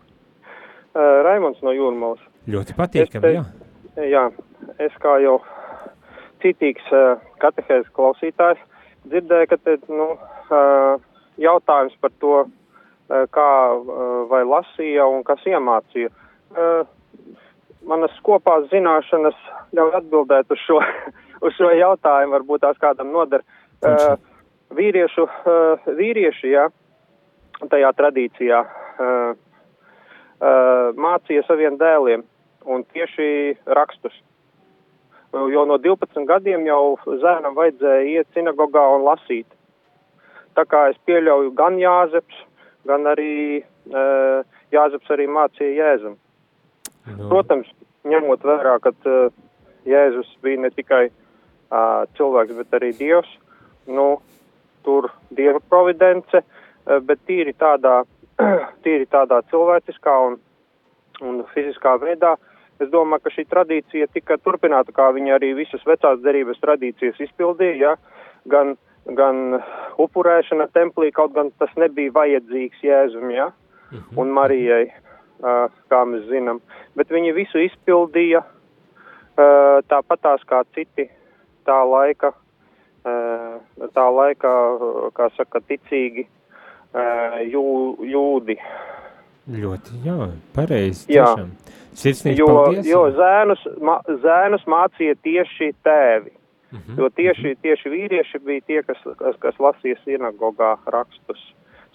[0.90, 2.22] Uh, Raimonds no Jūrmalas.
[2.50, 3.44] Ļoti patīkami, jā.
[4.10, 4.24] Jā,
[4.82, 5.38] es kā jau
[6.42, 6.86] citīgs
[7.42, 8.60] katehēzes klausītājs
[9.08, 10.08] dzirdēju, ka te, nu,
[11.40, 12.34] jautājums par to,
[13.34, 13.50] kā
[14.30, 16.10] vai lasīja un kas iemācīja.
[17.90, 19.38] Manas kopās zināšanas
[19.74, 20.80] ļauj atbildēt uz šo,
[21.46, 23.44] uz šo jautājumu, varbūt tās kādam noder.
[24.76, 25.26] Vīriešu,
[25.98, 26.68] vīrieši, jā,
[27.72, 28.60] tajā tradīcijā
[30.40, 32.22] mācīja saviem dēliem
[32.70, 34.14] un tieši rakstus.
[35.32, 39.46] Jo no 12 gadiem jau zēnam vajadzēja iet sinagogā un lasīt.
[40.58, 42.40] Tā kā es pieļauju gan Jāzeps,
[42.88, 44.42] gan arī uh,
[44.74, 46.16] Jāzeps arī mācīja Jēzum.
[47.06, 47.70] Nu, Protams,
[48.08, 49.30] ņemot vērā, ka uh,
[49.88, 53.30] Jēzus bija ne tikai uh, cilvēks, bet arī Dievs,
[53.86, 54.18] nu,
[54.84, 58.02] tur Dieva providence, uh, bet tīri tādā,
[58.84, 60.38] tīri tādā cilvēciskā un,
[61.22, 62.34] un fiziskā veidā,
[62.80, 67.76] es domāju, ka šī tradīcija tika turpināta, kā viņa arī visas vecās derības tradīcijas izpildīja,
[67.80, 67.94] ja?
[68.50, 68.76] gan,
[69.18, 69.60] gan
[70.00, 73.50] upurēšana templī, kaut gan tas nebija vajadzīgs Jēzum, ja?
[74.16, 74.90] un Marijai,
[75.90, 76.60] kā mēs zinām.
[76.98, 78.44] Bet viņi visu izpildīja
[79.90, 81.08] tāpatās kā citi
[81.66, 82.32] tā laika,
[83.96, 84.52] tā laika,
[85.16, 86.26] kā saka, ticīgi
[87.50, 87.64] jū,
[88.12, 88.56] jūdi.
[89.50, 91.06] ļoti, jā, pareizi.
[91.12, 91.32] Jā.
[92.00, 92.04] Tiešām.
[92.04, 92.86] Sirsnīgs Jo, paldies.
[92.90, 96.30] jo zēnus, ma, zēnus mācīja tieši tēvi.
[96.72, 96.98] Mhm.
[97.00, 101.40] Jo tieši, tieši vīrieši bija tie, kas, kas, kas lasīja sinagogā rakstus,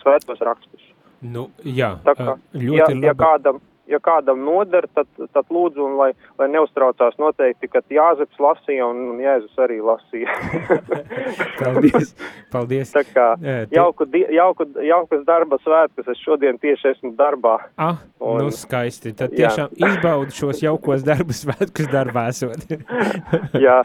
[0.04, 0.82] svētos rakstus.
[1.22, 3.20] Nu, jā, Tā kā, ja, ļoti ja labi.
[3.24, 8.88] kādam, ja kādam noder, tad, tad lūdzu, un lai, lai neuztraucās noteikti, ka Jāzeps lasīja
[8.90, 10.36] un, un Jēzus arī lasīja.
[11.62, 12.14] Paldies,
[12.52, 12.92] paldies.
[12.96, 13.28] Tā kā
[13.74, 17.58] jauku, jauku, jaukas darba svētkus, es šodien tieši esmu darbā.
[17.78, 19.14] Ah, Un- nu skaisti.
[19.18, 19.50] Tad Jā.
[19.50, 22.66] tiešām izbaudi šos jaukos darbus svētkus darbā esot.
[23.66, 23.82] Jā,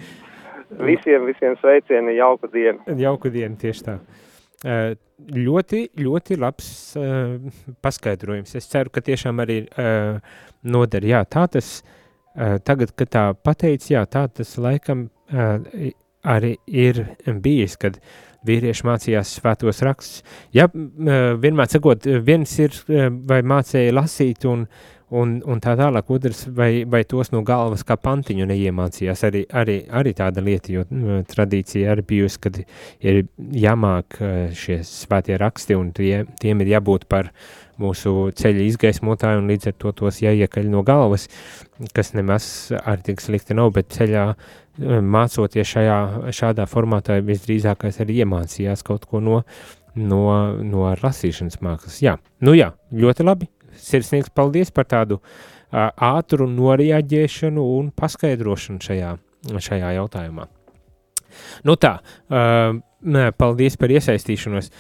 [0.81, 2.81] visiem, visiem sveicieni, jauku dienu.
[3.01, 3.99] Jauku dienu tieši tā.
[4.61, 4.93] Uh,
[5.33, 6.67] ļoti, ļoti labs
[6.99, 7.37] uh,
[7.81, 8.55] paskaidrojums.
[8.59, 10.21] Es ceru, ka tiešām arī uh,
[10.69, 11.07] noder.
[11.09, 15.91] Jā, tā tas uh, tagad, kad tā pateici, jā, tā tas laikam uh,
[16.29, 17.05] arī ir
[17.41, 17.97] bijis, kad
[18.49, 20.25] vīrieši mācījās svētos rakstus.
[20.57, 24.67] Jā, uh, vienmēr sakot, viens ir uh, vai mācēja lasīt un,
[25.17, 29.25] un, un tā tālāk, otrs vai, vai tos no galvas kā pantiņu neiemācījās.
[29.27, 34.81] Arī, arī, arī tāda lieta, jo mm, tradīcija arī bijusi, kad ir jāmāk eh, šie
[34.87, 37.33] svētie raksti un tie, tiem ir jābūt par
[37.81, 41.27] mūsu ceļa izgaismotāju un līdz ar to tos jāiekaļ no galvas,
[41.97, 42.45] kas nemaz
[42.83, 46.01] arī tik slikti nav, bet ceļā eh, mācoties šajā,
[46.37, 49.43] šādā formātā visdrīzākais arī iemācījās kaut ko no,
[49.95, 50.25] no,
[50.63, 51.99] no lasīšanas mākslas.
[52.05, 53.51] Jā, nu jā, ļoti labi,
[53.85, 55.21] sirsnīgs paldies par tādu
[55.71, 59.17] ā, ātru noreaģēšanu un paskaidrošanu šajā,
[59.57, 60.49] šajā jautājumā.
[61.65, 61.99] Nu tā,
[62.31, 62.79] uh,
[63.39, 64.71] paldies par iesaistīšanos.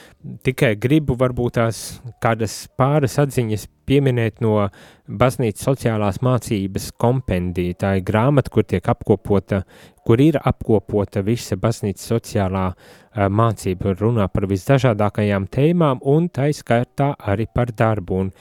[0.44, 4.68] Tikai gribu varbūt tās kādas pāris atziņas pieminēt no
[5.06, 7.74] baznīcas sociālās mācības kompendija.
[7.74, 9.64] Tā ir grāmata, kur tiek apkopota,
[10.10, 17.46] kur ir apkopota visa baznīcas sociālā uh, mācība, runā par visdažādākajām tēmām un taiskaitā arī
[17.54, 18.16] par darbu.
[18.24, 18.32] Un,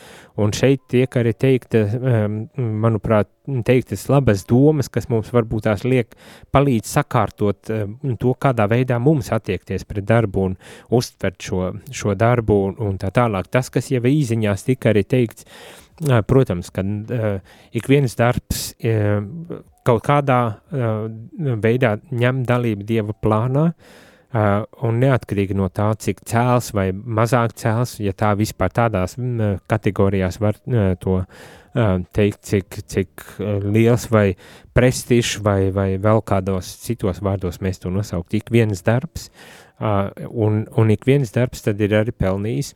[0.41, 3.29] un šeit tiek arī teikta, um, manuprāt,
[3.67, 6.17] teiktas labas domas, kas mums varbūt tās liek
[6.49, 10.57] palīdz sakārtot um, to, kādā veidā mums attiekties pret darbu un
[10.89, 13.53] uztvert šo, šo darbu un, un tā tālāk.
[13.53, 15.45] Tas, kas jau īziņās tika arī teikts,
[16.27, 17.39] protams, ka uh,
[17.75, 19.19] ik viens darbs uh,
[19.83, 20.41] kaut kādā
[20.71, 21.07] uh,
[21.59, 23.71] veidā ņem dalību Dieva plānā,
[24.85, 30.37] un neatkarīgi no tā, cik cēls vai mazāk cēls, ja tā vispār tādās mm, kategorijās
[30.37, 30.59] var
[31.01, 31.15] to
[32.13, 33.23] teikt, cik, cik
[33.65, 34.35] liels vai
[34.77, 38.37] prestižs vai, vai vēl kādos citos vārdos mēs to nosaukt.
[38.37, 39.31] Ik viens darbs,
[39.81, 42.75] un, un ik viens darbs tad ir arī pelnījis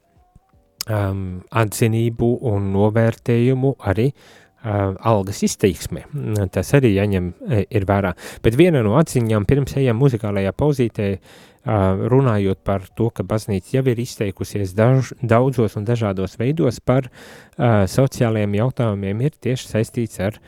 [0.89, 6.05] um, atzinību un novērtējumu arī uh, algas izteiksmē.
[6.11, 8.13] Mm, Tas arī jāņem e, ir vērā.
[8.43, 13.85] Bet viena no atziņām pirms ejam muzikālajā pauzītē, uh, runājot par to, ka baznīca jau
[13.91, 20.41] ir izteikusies daž, daudzos un dažādos veidos par uh, sociālajiem jautājumiem, ir tieši saistīts ar,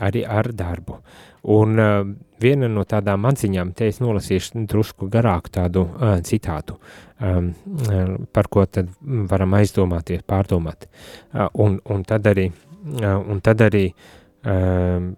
[0.00, 1.02] arī ar darbu.
[1.42, 2.04] Un uh,
[2.42, 6.76] viena no tādām atziņām, te es nolasīšu drusku garāku tādu uh, citātu,
[7.18, 7.48] um,
[7.88, 10.86] uh, par ko tad varam aizdomāties, pārdomāt.
[11.32, 12.46] Uh, un, un tad arī,
[13.00, 13.88] uh, un tad arī
[14.46, 15.10] um,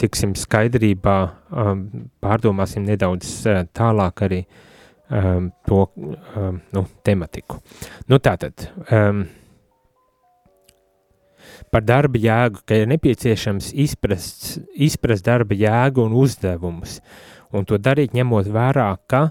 [0.00, 1.16] tiksim skaidrībā,
[1.54, 1.86] um,
[2.24, 4.42] pārdomāsim nedaudz uh, tālāk arī
[5.10, 7.62] um, to um, nu, tematiku.
[8.10, 9.24] Nu tātad, um,
[11.74, 17.00] par darba jēgu, ka ir nepieciešams izprast, izprast darba jēgu un uzdevumus,
[17.50, 19.24] un to darīt ņemot vērā, ka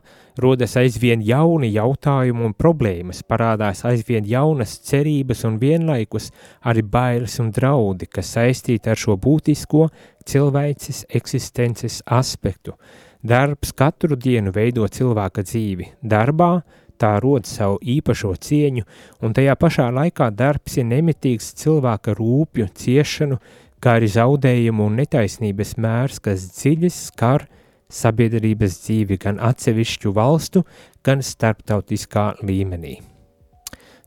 [0.43, 6.31] rodas aizvien jauni jautājumi un problēmas, parādās aizvien jaunas cerības un vienlaikus
[6.67, 9.87] arī bailes un draudi, kas saistīti ar šo būtisko
[10.27, 12.75] cilvēces eksistences aspektu.
[13.23, 15.93] Darbs katru dienu veido cilvēka dzīvi.
[16.03, 16.57] Darbā
[17.01, 18.85] tā rod savu īpašo cieņu,
[19.23, 23.39] un tajā pašā laikā darbs ir nemitīgs cilvēka rūpju, ciešanu,
[23.83, 27.47] kā arī zaudējumu un netaisnības mērs, kas dziļi skar
[27.93, 30.63] sabiedrības dzīvi gan atsevišķu valstu,
[31.03, 33.01] gan starptautiskā līmenī.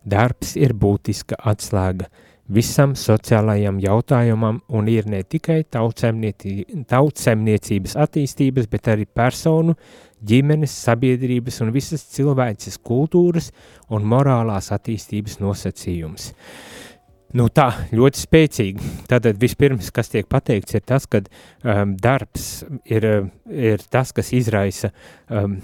[0.06, 2.06] Darbs ir būtiska atslēga
[2.48, 9.74] visam sociālajam jautājumam un ir ne tikai tautsemniecības attīstības, bet arī personu,
[10.24, 13.52] ģimenes, sabiedrības un visas cilvēces kultūras
[13.92, 16.32] un morālās attīstības nosacījums.
[17.36, 18.90] Nu tā, ļoti spēcīgi.
[19.10, 23.04] Tātad vispirms, kas tiek pateikts, ir tas, ka um, darbs ir,
[23.50, 24.92] ir tas, kas izraisa
[25.28, 25.56] um,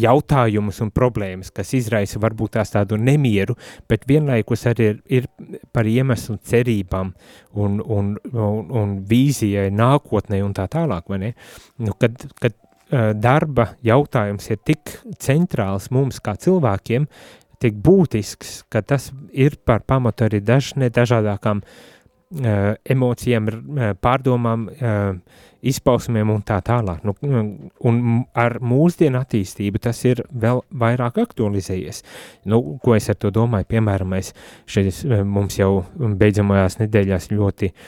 [0.00, 3.54] jautājumus un problēmas, kas izraisa varbūt tās tādu nemieru,
[3.90, 5.28] bet vienlaikus arī ir, ir
[5.76, 7.12] par iemeslu cerībām
[7.52, 11.34] un, un, un, un vīzijai nākotnē un tā tālāk, vai ne?
[11.84, 12.56] Nu, kad, kad
[12.92, 17.08] darba jautājums ir tik centrāls mums kā cilvēkiem,
[17.64, 25.42] tik būtisks, ka tas ir par pamatu arī daž, dažādākām uh, emocijām, uh, pārdomām, uh,
[25.64, 27.06] izpausmēm un tā tālāk.
[27.08, 27.14] Nu,
[27.88, 28.00] un
[28.36, 32.02] ar mūsdienu attīstību tas ir vēl vairāk aktualizējies.
[32.52, 33.70] Nu, ko es ar to domāju?
[33.72, 34.34] Piemēram, mēs
[34.68, 37.78] šeit mums jau beidzamajās nedēļās ļoti uh,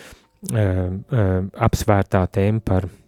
[0.57, 1.35] uh,
[1.69, 3.03] apsvērtā tēma par uh,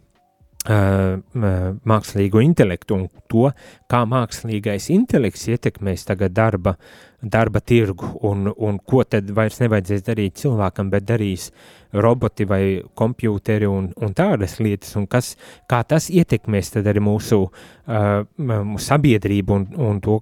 [0.66, 3.50] mākslīgo intelektu un to,
[3.88, 6.76] kā mākslīgais intelekts ietekmēs tagad darba,
[7.22, 11.50] darba tirgu un, un ko tad vairs nevajadzēs darīt cilvēkam, bet darīs
[11.92, 12.62] roboti vai
[12.98, 15.34] kompjūteri un, un tādas lietas, un kas,
[15.70, 18.24] kā tas ietekmēs arī mūsu uh,
[18.84, 20.18] sabiedrību un, un to,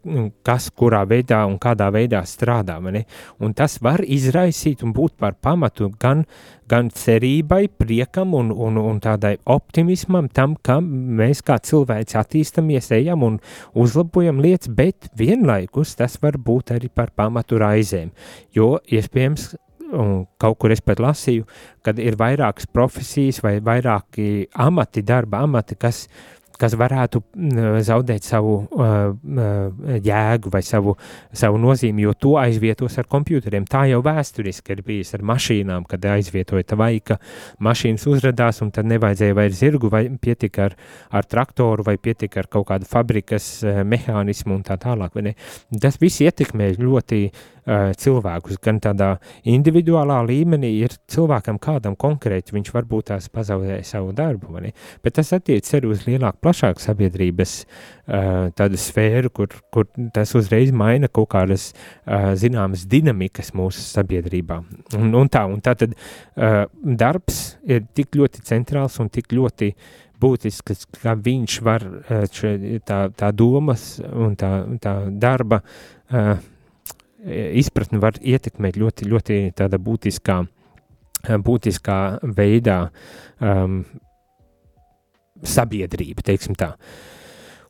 [0.46, 2.78] kas kurā veidā un kādā veidā strādā,
[3.40, 6.24] un tas var izraisīt un būt par pamatu gan,
[6.70, 13.26] gan cerībai, priekam un, un, un tādai optimismam tam, ka mēs kā cilvēci attīstamies, ejam
[13.26, 13.38] un
[13.74, 18.12] uzlabojam lietas, bet vienlaikus tas var būt arī par pamatu raizēm,
[18.54, 19.54] jo iespējams
[19.92, 21.46] un kaut kur es pat lasīju,
[21.86, 26.06] kad ir vairākas profesijas vai vairāki amati, darba amati, kas
[26.60, 27.20] kas varētu
[27.84, 29.10] zaudēt savu uh,
[30.04, 30.96] jēgu vai savu,
[31.36, 33.66] savu nozīmi, jo to aizvietos ar kompjuteriem.
[33.68, 37.18] Tā jau vēsturiski ir bijis ar mašīnām, kad aizvietoja tā vai, ka
[37.64, 40.78] mašīnas uzradās un tad nevajadzēja vairs zirgu vai pietika ar,
[41.12, 45.20] ar traktoru vai pietika ar kaut kādu fabrikas uh, mehānismu un tā tālāk.
[45.82, 49.08] Tas viss ietekmē ļoti uh, cilvēkus, gan tādā
[49.48, 54.60] individuālā līmenī ir cilvēkam kādam konkrēti, viņš varbūt tās pazaudēja savu darbu,
[55.02, 57.56] bet tas attiec arī uz lielāku plašāku sabiedrības
[58.06, 61.72] tādu sfēru, kur, kur tas uzreiz maina kaut kādas
[62.38, 64.62] zināmas dinamikas mūsu sabiedrībā.
[64.98, 65.98] Un, un tā, un tā tad
[66.36, 69.72] darbs ir tik ļoti centrāls un tik ļoti
[70.22, 71.82] būtisks, ka viņš var
[72.86, 76.36] tā, tā domas un tā, tā darba uh,
[77.24, 80.40] izpratni var ietekmēt ļoti, ļoti tādā būtiskā,
[81.46, 81.98] būtiskā
[82.36, 82.80] veidā
[83.40, 83.80] um,
[85.44, 86.74] sabiedrība, teiksim tā.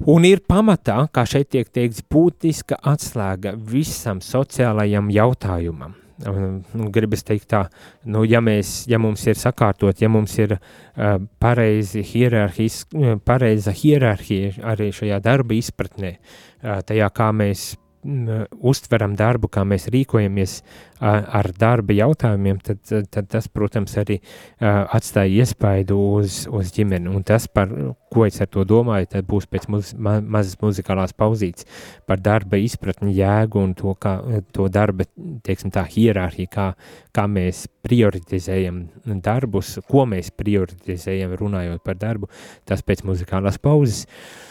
[0.07, 5.95] Un ir pamatā, kā šeit tiek teikts, būtiska atslēga visam sociālajam jautājumam.
[6.17, 7.63] Nu, gribas teikt tā,
[8.09, 12.87] nu, ja, mēs, ja mums ir sakārtot, ja mums ir uh, pareizi hierarhis,
[13.25, 17.75] pareiza hierarhija arī šajā darba izpratnē, uh, tajā kā mēs
[18.07, 20.61] uztveram darbu, kā mēs rīkojamies
[21.01, 22.81] ar darba jautājumiem, tad,
[23.13, 24.19] tad tas, protams, arī
[24.61, 27.11] atstāja iespaidu uz, uz ģimeni.
[27.13, 27.73] Un tas, par
[28.13, 31.69] ko es ar to domāju, tad būs pēc muz, ma, mazas muzikālās pauzītes
[32.09, 34.17] par darba izpratni, jēgu un to, kā,
[34.57, 35.09] to darba,
[35.45, 36.71] teiksim tā, hierarhiju, kā,
[37.17, 38.87] kā mēs prioritizējam
[39.25, 42.33] darbus, ko mēs prioritizējam runājot par darbu,
[42.65, 44.07] tas pēc muzikālās pauzes.
[44.07, 44.46] Uh,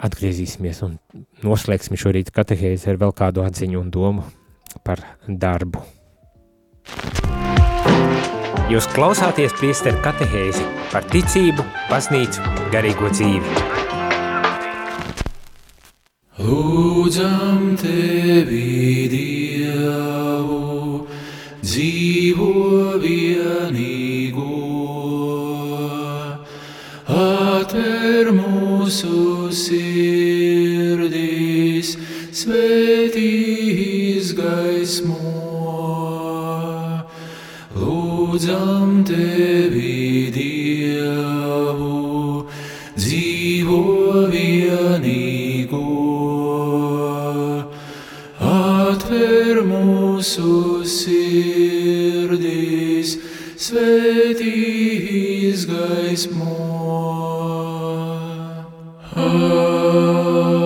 [0.00, 0.96] atgriezīsimies un
[1.44, 4.24] noslēgsim šorīt katehēzi ar vēl kādu atziņu un domu
[4.86, 5.82] par darbu.
[8.72, 12.40] Jūs klausāties priesteru katehēzi par ticību, baznīcu,
[12.72, 13.80] garīgo dzīvi.
[16.42, 21.06] Lūdzam tevi, Dievu,
[21.60, 24.11] dzīvo vienīgo,
[28.92, 31.94] mūsu sirdīs
[32.36, 35.16] svētīs gaismo.
[37.72, 42.44] Lūdzam tevi, Dievu,
[42.98, 43.80] dzīvo
[44.34, 45.80] vienīgo.
[48.52, 53.16] Atver mūsu sirdīs
[53.56, 56.52] svētīs gaismo.
[59.14, 60.58] Oh.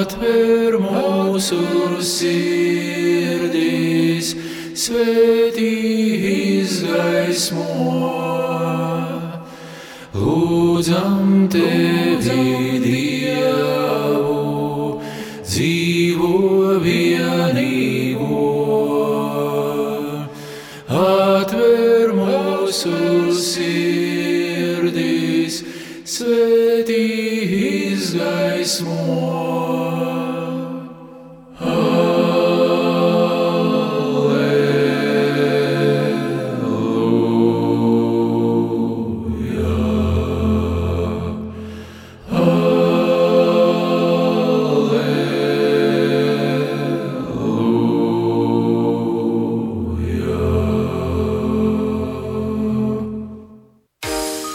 [0.00, 1.58] Atver mūsu
[2.00, 3.50] sirdis,
[4.72, 5.72] svētī
[6.30, 7.66] izgaismo.
[10.16, 14.40] Lūdzam tevi, Dievu,
[15.44, 16.32] dzīvo
[16.86, 18.40] vienīgo.
[21.04, 23.19] Atver mūsu sirdis,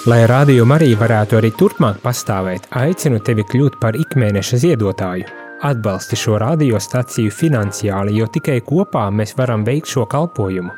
[0.06, 5.26] Lai rādījuma arī varētu arī turpmāk pastāvēt, aicinu tevi kļūt par ikmēneša ziedotāju.
[5.66, 10.70] Atbalsti šo radiostaciju finansiāli, jo tikai kopā mēs varam veikt šo kalpojumu.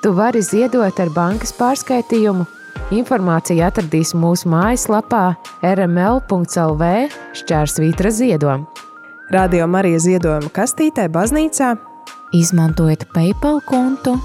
[0.00, 2.46] Tu vari ziedot ar bankas pārskaitījumu.
[2.96, 5.26] Informāciju atradīsi mūsu mājaslapā
[5.60, 6.90] rml.lv
[7.36, 8.88] šķērsvītra ziedojuma.
[9.36, 11.74] Radio Marija ziedojuma kastītē baznīcā
[12.32, 14.16] Izmantojiet PayPal kontu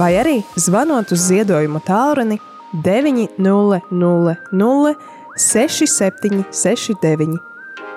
[0.00, 2.40] vai arī zvanot uz ziedojumu tālruni
[2.82, 4.96] 900
[5.36, 7.38] 6769.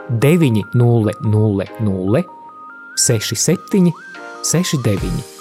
[0.10, 2.24] 900
[2.96, 3.94] 67
[4.44, 5.40] 69.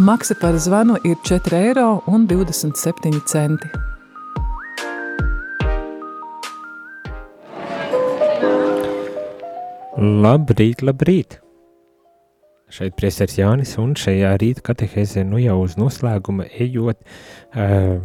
[0.00, 2.02] Maksa par zvanu ir 4,27 eiro.
[10.00, 11.49] Labrīt, labrīt!
[12.70, 17.96] Šeit priesteris Jānis un šajā rīta katehēzē nu jau uz noslēguma ejot, uh,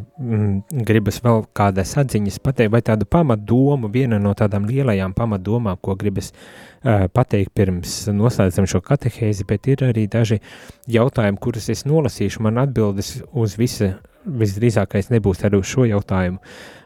[0.88, 6.32] gribas vēl kādas atziņas pateikt, vai tādu pamatdomu, viena no tādām lielajām pamatdomām, ko gribas
[6.34, 10.42] uh, pateikt pirms noslēdzam šo katehēzi, bet ir arī daži
[10.90, 13.94] jautājumi, kurus es nolasīšu, man atbildes uz visa,
[14.26, 16.42] visdrīzākais nebūs arī uz šo jautājumu.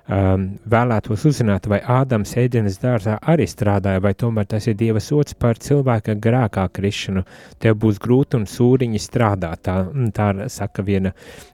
[0.09, 5.35] Um, vēlētos uzzināt, vai Ādams ēdienas dārzā arī strādāja, vai tomēr tas ir Dieva sots
[5.37, 7.21] par cilvēka grēkā krišanu.
[7.61, 9.75] Tev būs grūti un sūriņi strādāt, tā,
[10.17, 11.11] tā saka viena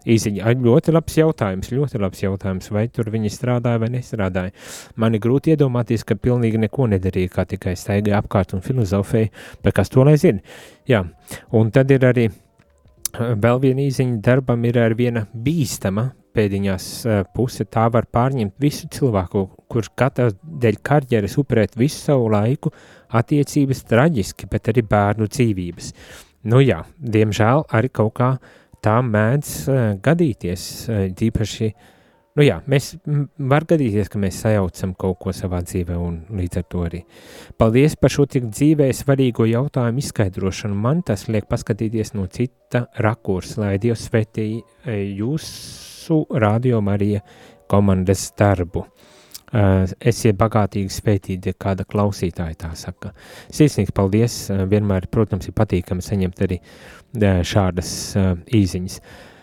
[0.08, 0.46] īziņa.
[0.48, 4.56] Ai, Ļoti labs jautājums, ļoti labs jautājums, vai tur viņi strādāja vai nestrādāja.
[4.96, 9.36] Man ir grūti iedomāties, ka pilnīgi neko nedarīja, kā tikai staigāja apkārt un filozofēja,
[9.68, 10.40] bet kas to lai zina?
[10.88, 11.04] Jā,
[11.52, 12.30] un tad ir arī
[13.20, 16.86] vēl viena īziņa darbam ir ar viena bīstama pēdiņās
[17.36, 22.74] puse, tā var pārņemt visu cilvēku, kurš katrs dēļ karjeras upurēt visu savu laiku,
[23.16, 25.92] attiecības traģiski, bet arī bērnu dzīvības.
[26.52, 28.30] Nu jā, diemžēl arī kaut kā
[28.86, 31.72] tā mēdz uh, gadīties, uh, tīpaši,
[32.36, 32.92] nu jā, mēs,
[33.52, 37.02] var gadīties, ka mēs sajaucam kaut ko savā dzīvē un līdz ar to arī.
[37.60, 43.62] Paldies par šo tik dzīvē svarīgo jautājumu izskaidrošanu, man tas liek paskatīties no cita rakursa,
[43.64, 45.50] lai Dievs svētī uh, jūs
[46.06, 47.22] visu Radio Marija
[47.68, 48.86] komandas darbu.
[49.56, 53.14] Uh, esiet bagātīgi svētīti, kāda klausītāja tā saka.
[53.54, 56.60] Sirsnīgs paldies, uh, vienmēr, protams, ir patīkami saņemt arī
[57.46, 57.90] šādas
[58.52, 58.98] īziņas.
[59.00, 59.35] Uh,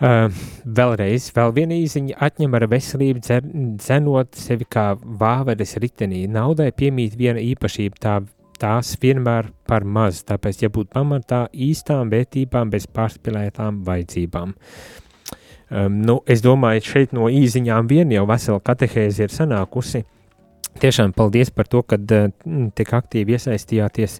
[0.00, 3.46] vēlreiz, vēl viena īziņa atņem ar veselību, dzer,
[3.80, 6.26] dzenot sevi kā vāveres ritenī.
[6.28, 8.18] Naudai piemīt viena īpašība, tā
[8.60, 14.54] tās vienmēr par maz, tāpēc jābūt pamatā īstām vērtībām bez pārspīlētām vajadzībām.
[15.66, 20.04] Um, nu, es domāju, šeit no īziņām vien jau vesela katehēze ir sanākusi.
[20.82, 22.28] Tiešām paldies par to, ka uh,
[22.76, 24.18] tik aktīvi iesaistījāties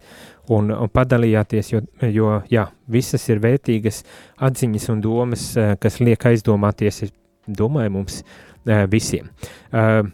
[0.54, 1.82] un, un padalījāties, jo,
[2.12, 4.02] jo jā, visas ir vērtīgas
[4.48, 7.14] atziņas un domas, uh, kas liek aizdomāties, es
[7.46, 9.30] domāju, mums uh, visiem.
[9.70, 10.08] Uh,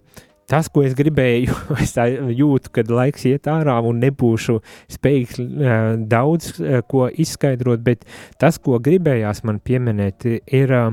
[0.51, 1.95] tas, ko es gribēju, es
[2.39, 4.59] jūtu, kad laiks iet ārā un nebūšu
[4.97, 5.77] spējīgs uh,
[6.11, 8.05] daudz uh, ko izskaidrot, bet
[8.41, 10.91] tas, ko gribējās man pieminēt, ir uh,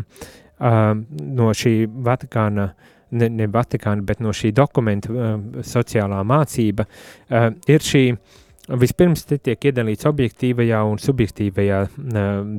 [0.60, 0.94] uh,
[1.42, 2.72] no šī Vatikāna.
[3.12, 5.32] Ne, ne Vatikāna, bet no šī dokumenta uh,
[5.66, 8.38] sociālā mācība uh, ir šī uh,
[8.70, 11.80] Vispirms te tiek iedalīts objektīvajā un subjektīvajā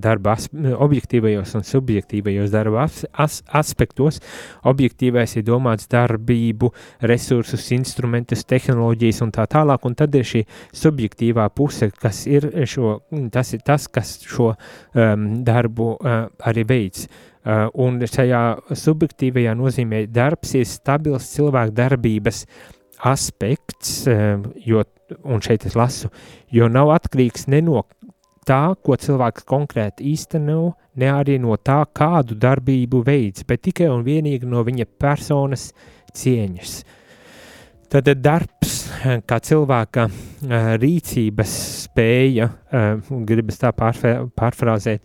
[0.02, 0.34] darba,
[0.82, 4.18] objektīvajos un subjektīvajos darba as, as, aspektos.
[4.66, 6.72] Objektīvais ir domāts darbību,
[7.06, 10.44] resursus, instrumentus, tehnoloģijas un tā tālāk, un tad ir šī
[10.82, 12.96] subjektīvā puse, kas ir šo,
[13.30, 17.06] tas ir tas, kas šo um, darbu uh, arī veids.
[17.06, 18.42] Uh, un šajā
[18.76, 22.44] subjektīvajā nozīmē darbs ir stabils cilvēku darbības
[23.08, 24.84] aspekts, uh, jo
[25.24, 26.10] un šeit es lasu,
[26.52, 27.84] jo nav atkarīgs ne no
[28.46, 34.04] tā, ko cilvēks konkrēti īsteno, ne arī no tā, kādu darbību veids, bet tikai un
[34.06, 35.70] vienīgi no viņa personas
[36.16, 36.80] cieņas.
[37.90, 38.76] Tad darbs,
[39.26, 40.06] kā cilvēka
[40.78, 41.54] rīcības
[41.86, 42.46] spēja,
[43.26, 45.02] gribas tā pārfrāzēt,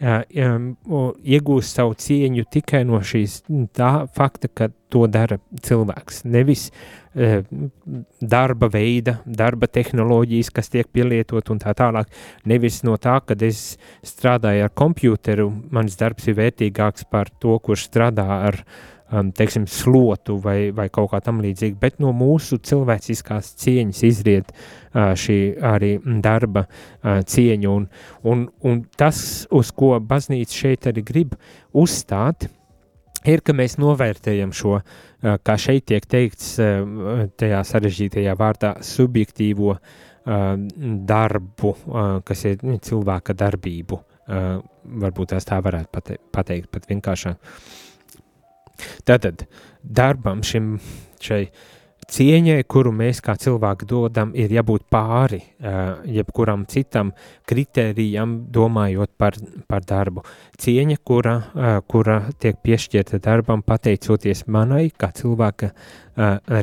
[0.00, 3.42] iegūst savu cieņu tikai no šīs
[3.76, 6.24] tā fakta, ka to dara cilvēks.
[6.28, 6.70] Nevis
[8.20, 12.10] darba veida, darba tehnoloģijas, kas tiek pielietot un tā tālāk.
[12.44, 17.88] Nevis no tā, ka es strādāju ar kompjuteru, mans darbs ir vērtīgāks par to, kurš
[17.88, 18.60] strādā ar
[19.12, 24.52] um, teiksim, slotu vai, vai kaut kā tam līdzīga, bet no mūsu cilvēciskās cieņas izriet
[24.52, 27.72] uh, šī arī darba uh, cieņa.
[27.72, 27.88] Un,
[28.26, 31.36] un, un tas, uz ko baznīca šeit arī grib
[31.76, 32.48] uzstāt,
[33.26, 39.76] ir, ka mēs novērtējam šo, uh, kā šeit tiek teikts, uh, tajā sarežģītajā vārdā, subjektīvo
[39.76, 39.80] uh,
[41.14, 44.02] darbu, uh, kas ir cilvēka darbību.
[44.26, 47.36] Uh, varbūt tās tā varētu pate pateikt, pat vienkāršāk.
[49.06, 49.46] Tātad
[49.82, 50.76] darbam šim
[51.22, 51.46] šai
[52.06, 55.40] cieņai, kuru mēs kā cilvēki dodam, ir jābūt pāri
[56.06, 57.10] jebkuram citam
[57.48, 59.34] kritērijam, domājot par,
[59.66, 60.22] par darbu.
[60.62, 61.34] Cieņa, kura,
[61.90, 65.72] kura tiek piešķirta darbam, pateicoties manai, kā cilvēka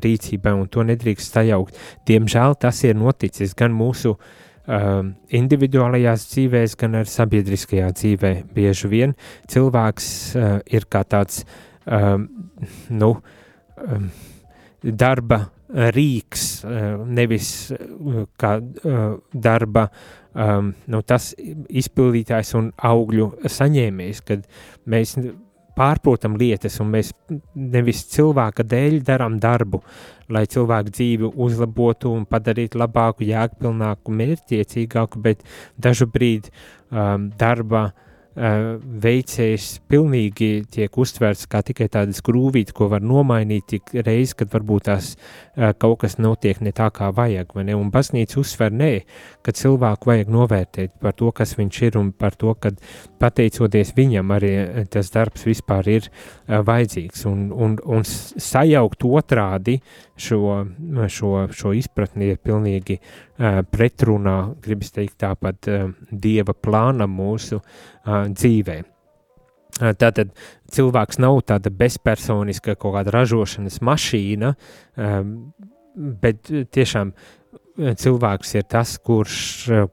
[0.06, 1.78] rīcībai, un to nedrīkst sajaukt.
[2.08, 4.16] Diemžēl tas ir noticis gan mūsu
[4.64, 8.34] individuālajās dzīvēs, gan arī sabiedriskajā dzīvē.
[8.56, 9.18] Bieži vien
[9.52, 10.08] cilvēks
[10.72, 11.44] ir kā tāds
[11.86, 12.28] um,
[12.90, 13.12] nu,
[13.84, 14.10] um,
[14.84, 15.40] darba
[15.94, 19.88] rīks, uh, nevis uh, kā uh, darba
[20.34, 24.46] um, nu, tas izpildītājs un augļu saņēmējs, kad
[24.90, 25.18] mēs
[25.74, 27.10] pārprotam lietas un mēs
[27.58, 29.82] nevis cilvēka dēļ darām darbu,
[30.30, 35.42] lai cilvēku dzīvi uzlabotu un padarītu labāku, jēgpilnāku, mērķiecīgāku, bet
[35.82, 36.54] dažu brīdi
[36.94, 43.68] um, darba uh, Eh, veicējs pilnīgi tiek uztverts kā tikai tāda skrūvīte, ko var nomainīt
[43.70, 47.76] tik reiz, kad varbūt tās eh, kaut kas notiek ne tā, kā vajag, ne?
[47.78, 48.92] Un baznīca uzsver, nē,
[49.46, 52.74] ka cilvēku vajag novērtēt par to, kas viņš ir un par to, ka
[53.22, 56.10] pateicoties viņam arī eh, tas darbs vispār ir
[56.48, 59.78] vajadzīgs un, un, un sajaukt otrādi
[60.20, 60.66] šo,
[61.10, 68.26] šo, šo izpratni ir pilnīgi uh, pretrunā, gribas teikt, tāpat uh, dieva plānam mūsu uh,
[68.30, 68.80] dzīvē.
[68.84, 70.34] Uh, tātad
[70.74, 74.54] cilvēks nav tāda bezpersoniska kaut kāda ražošanas mašīna,
[74.98, 75.38] um,
[75.94, 77.14] bet tiešām
[77.74, 79.38] cilvēks ir tas, kurš,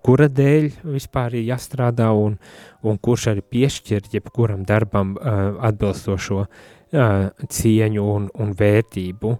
[0.04, 2.36] kura dēļ vispār ir jāstrādā un,
[2.84, 9.32] un kurš arī piešķir jebkuram darbam uh, atbilstošo uh, cieņu un, un vērtību.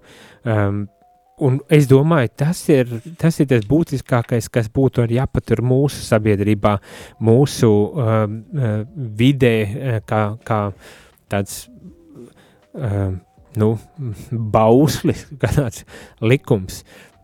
[0.45, 0.88] Um,
[1.41, 6.74] Un es domāju, tas ir, tas ir tas būtiskākais, kas būtu arī jāpatur mūsu sabiedrībā,
[7.24, 8.26] mūsu uh,
[9.16, 10.59] vidē, uh, kā, kā
[11.32, 11.62] tāds
[12.76, 13.14] uh,
[13.57, 13.70] nu,
[14.30, 15.86] bauslis, kā tāds
[16.20, 16.82] likums,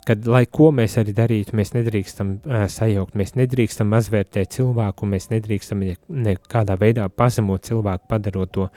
[0.08, 5.28] kad, lai ko mēs arī darītu, mēs nedrīkstam uh, sajaukt, mēs nedrīkstam mazvērtēt cilvēku, mēs
[5.34, 8.70] nedrīkstam nekādā veidā pazemot cilvēku, padarot to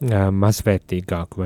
[0.00, 1.44] mazvērtīgāku.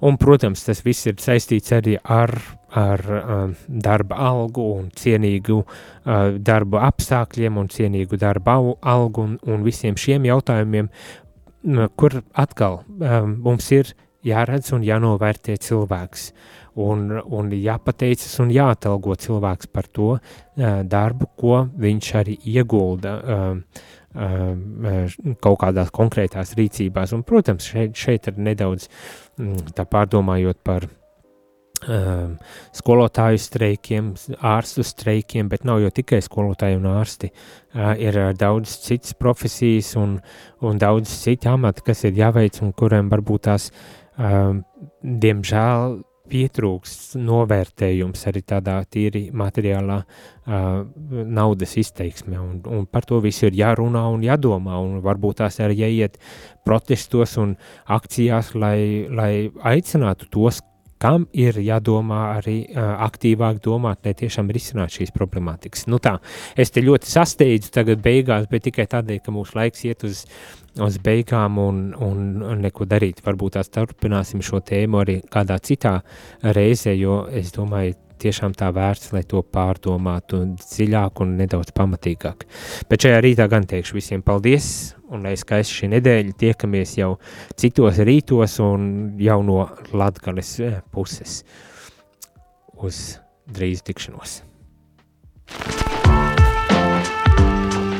[0.00, 2.32] Un, protams, tas viss ir saistīts arī ar,
[2.74, 9.62] ar uh, darba algu un cienīgu uh, darba apstākļiem un cienīgu darba algu un, un
[9.66, 10.90] visiem šiem jautājumiem,
[11.98, 13.88] kur atkal um, mums ir
[14.26, 16.30] jāredz un jānovērtē cilvēks.
[16.76, 23.84] Un, un jāpateicas un jāatalgo cilvēks par to uh, darbu, ko viņš arī iegulda uh,
[24.16, 27.12] kaut kādās konkrētās rīcībās.
[27.16, 28.88] Un, protams, šeit, šeit ir nedaudz
[29.38, 30.88] mm, tā pārdomājot par
[31.84, 32.36] um,
[32.76, 34.10] skolotāju streikiem,
[34.40, 37.30] ārstu streikiem, bet nav jau tikai skolotāji un ārsti.
[37.74, 40.18] Uh, ir daudz citas profesijas un,
[40.64, 43.70] un daudz citu amatu, kas ir jāveic un kuriem varbūt tās,
[44.16, 44.62] um,
[45.02, 46.00] diemžēl,
[46.30, 53.58] pietrūkst novērtējums arī tādā tīri materiālā uh, naudas izteiksmē, un, un par to visu ir
[53.62, 56.20] jārunā un jādomā, un varbūt tās arī jāiet
[56.66, 57.56] protestos un
[57.96, 59.32] akcijās, lai, lai
[59.74, 60.62] aicinātu tos,
[61.02, 65.84] kam ir jādomā arī uh, aktīvāk domāt, lai tiešām risināt šīs problemātikas.
[65.92, 66.16] Nu tā,
[66.56, 70.24] es te ļoti sasteidzu tagad beigās, bet tikai tādēļ, ka mūsu laiks iet uz,
[70.82, 73.22] uz beigām un, un neko darīt.
[73.26, 75.98] Varbūt tās turpināsim šo tēmu arī kādā citā
[76.42, 82.46] reizē, jo es domāju, tiešām tā vērts, lai to pārdomātu dziļāk un nedaudz pamatīgāk.
[82.90, 87.12] Bet šajā rītā gan teikšu visiem paldies un lai skaisti šī nedēļa tiekamies jau
[87.60, 88.88] citos rītos un
[89.22, 89.60] jau no
[89.92, 91.42] Latgales eh, puses
[92.76, 93.04] uz
[93.46, 94.40] drīz tikšanos.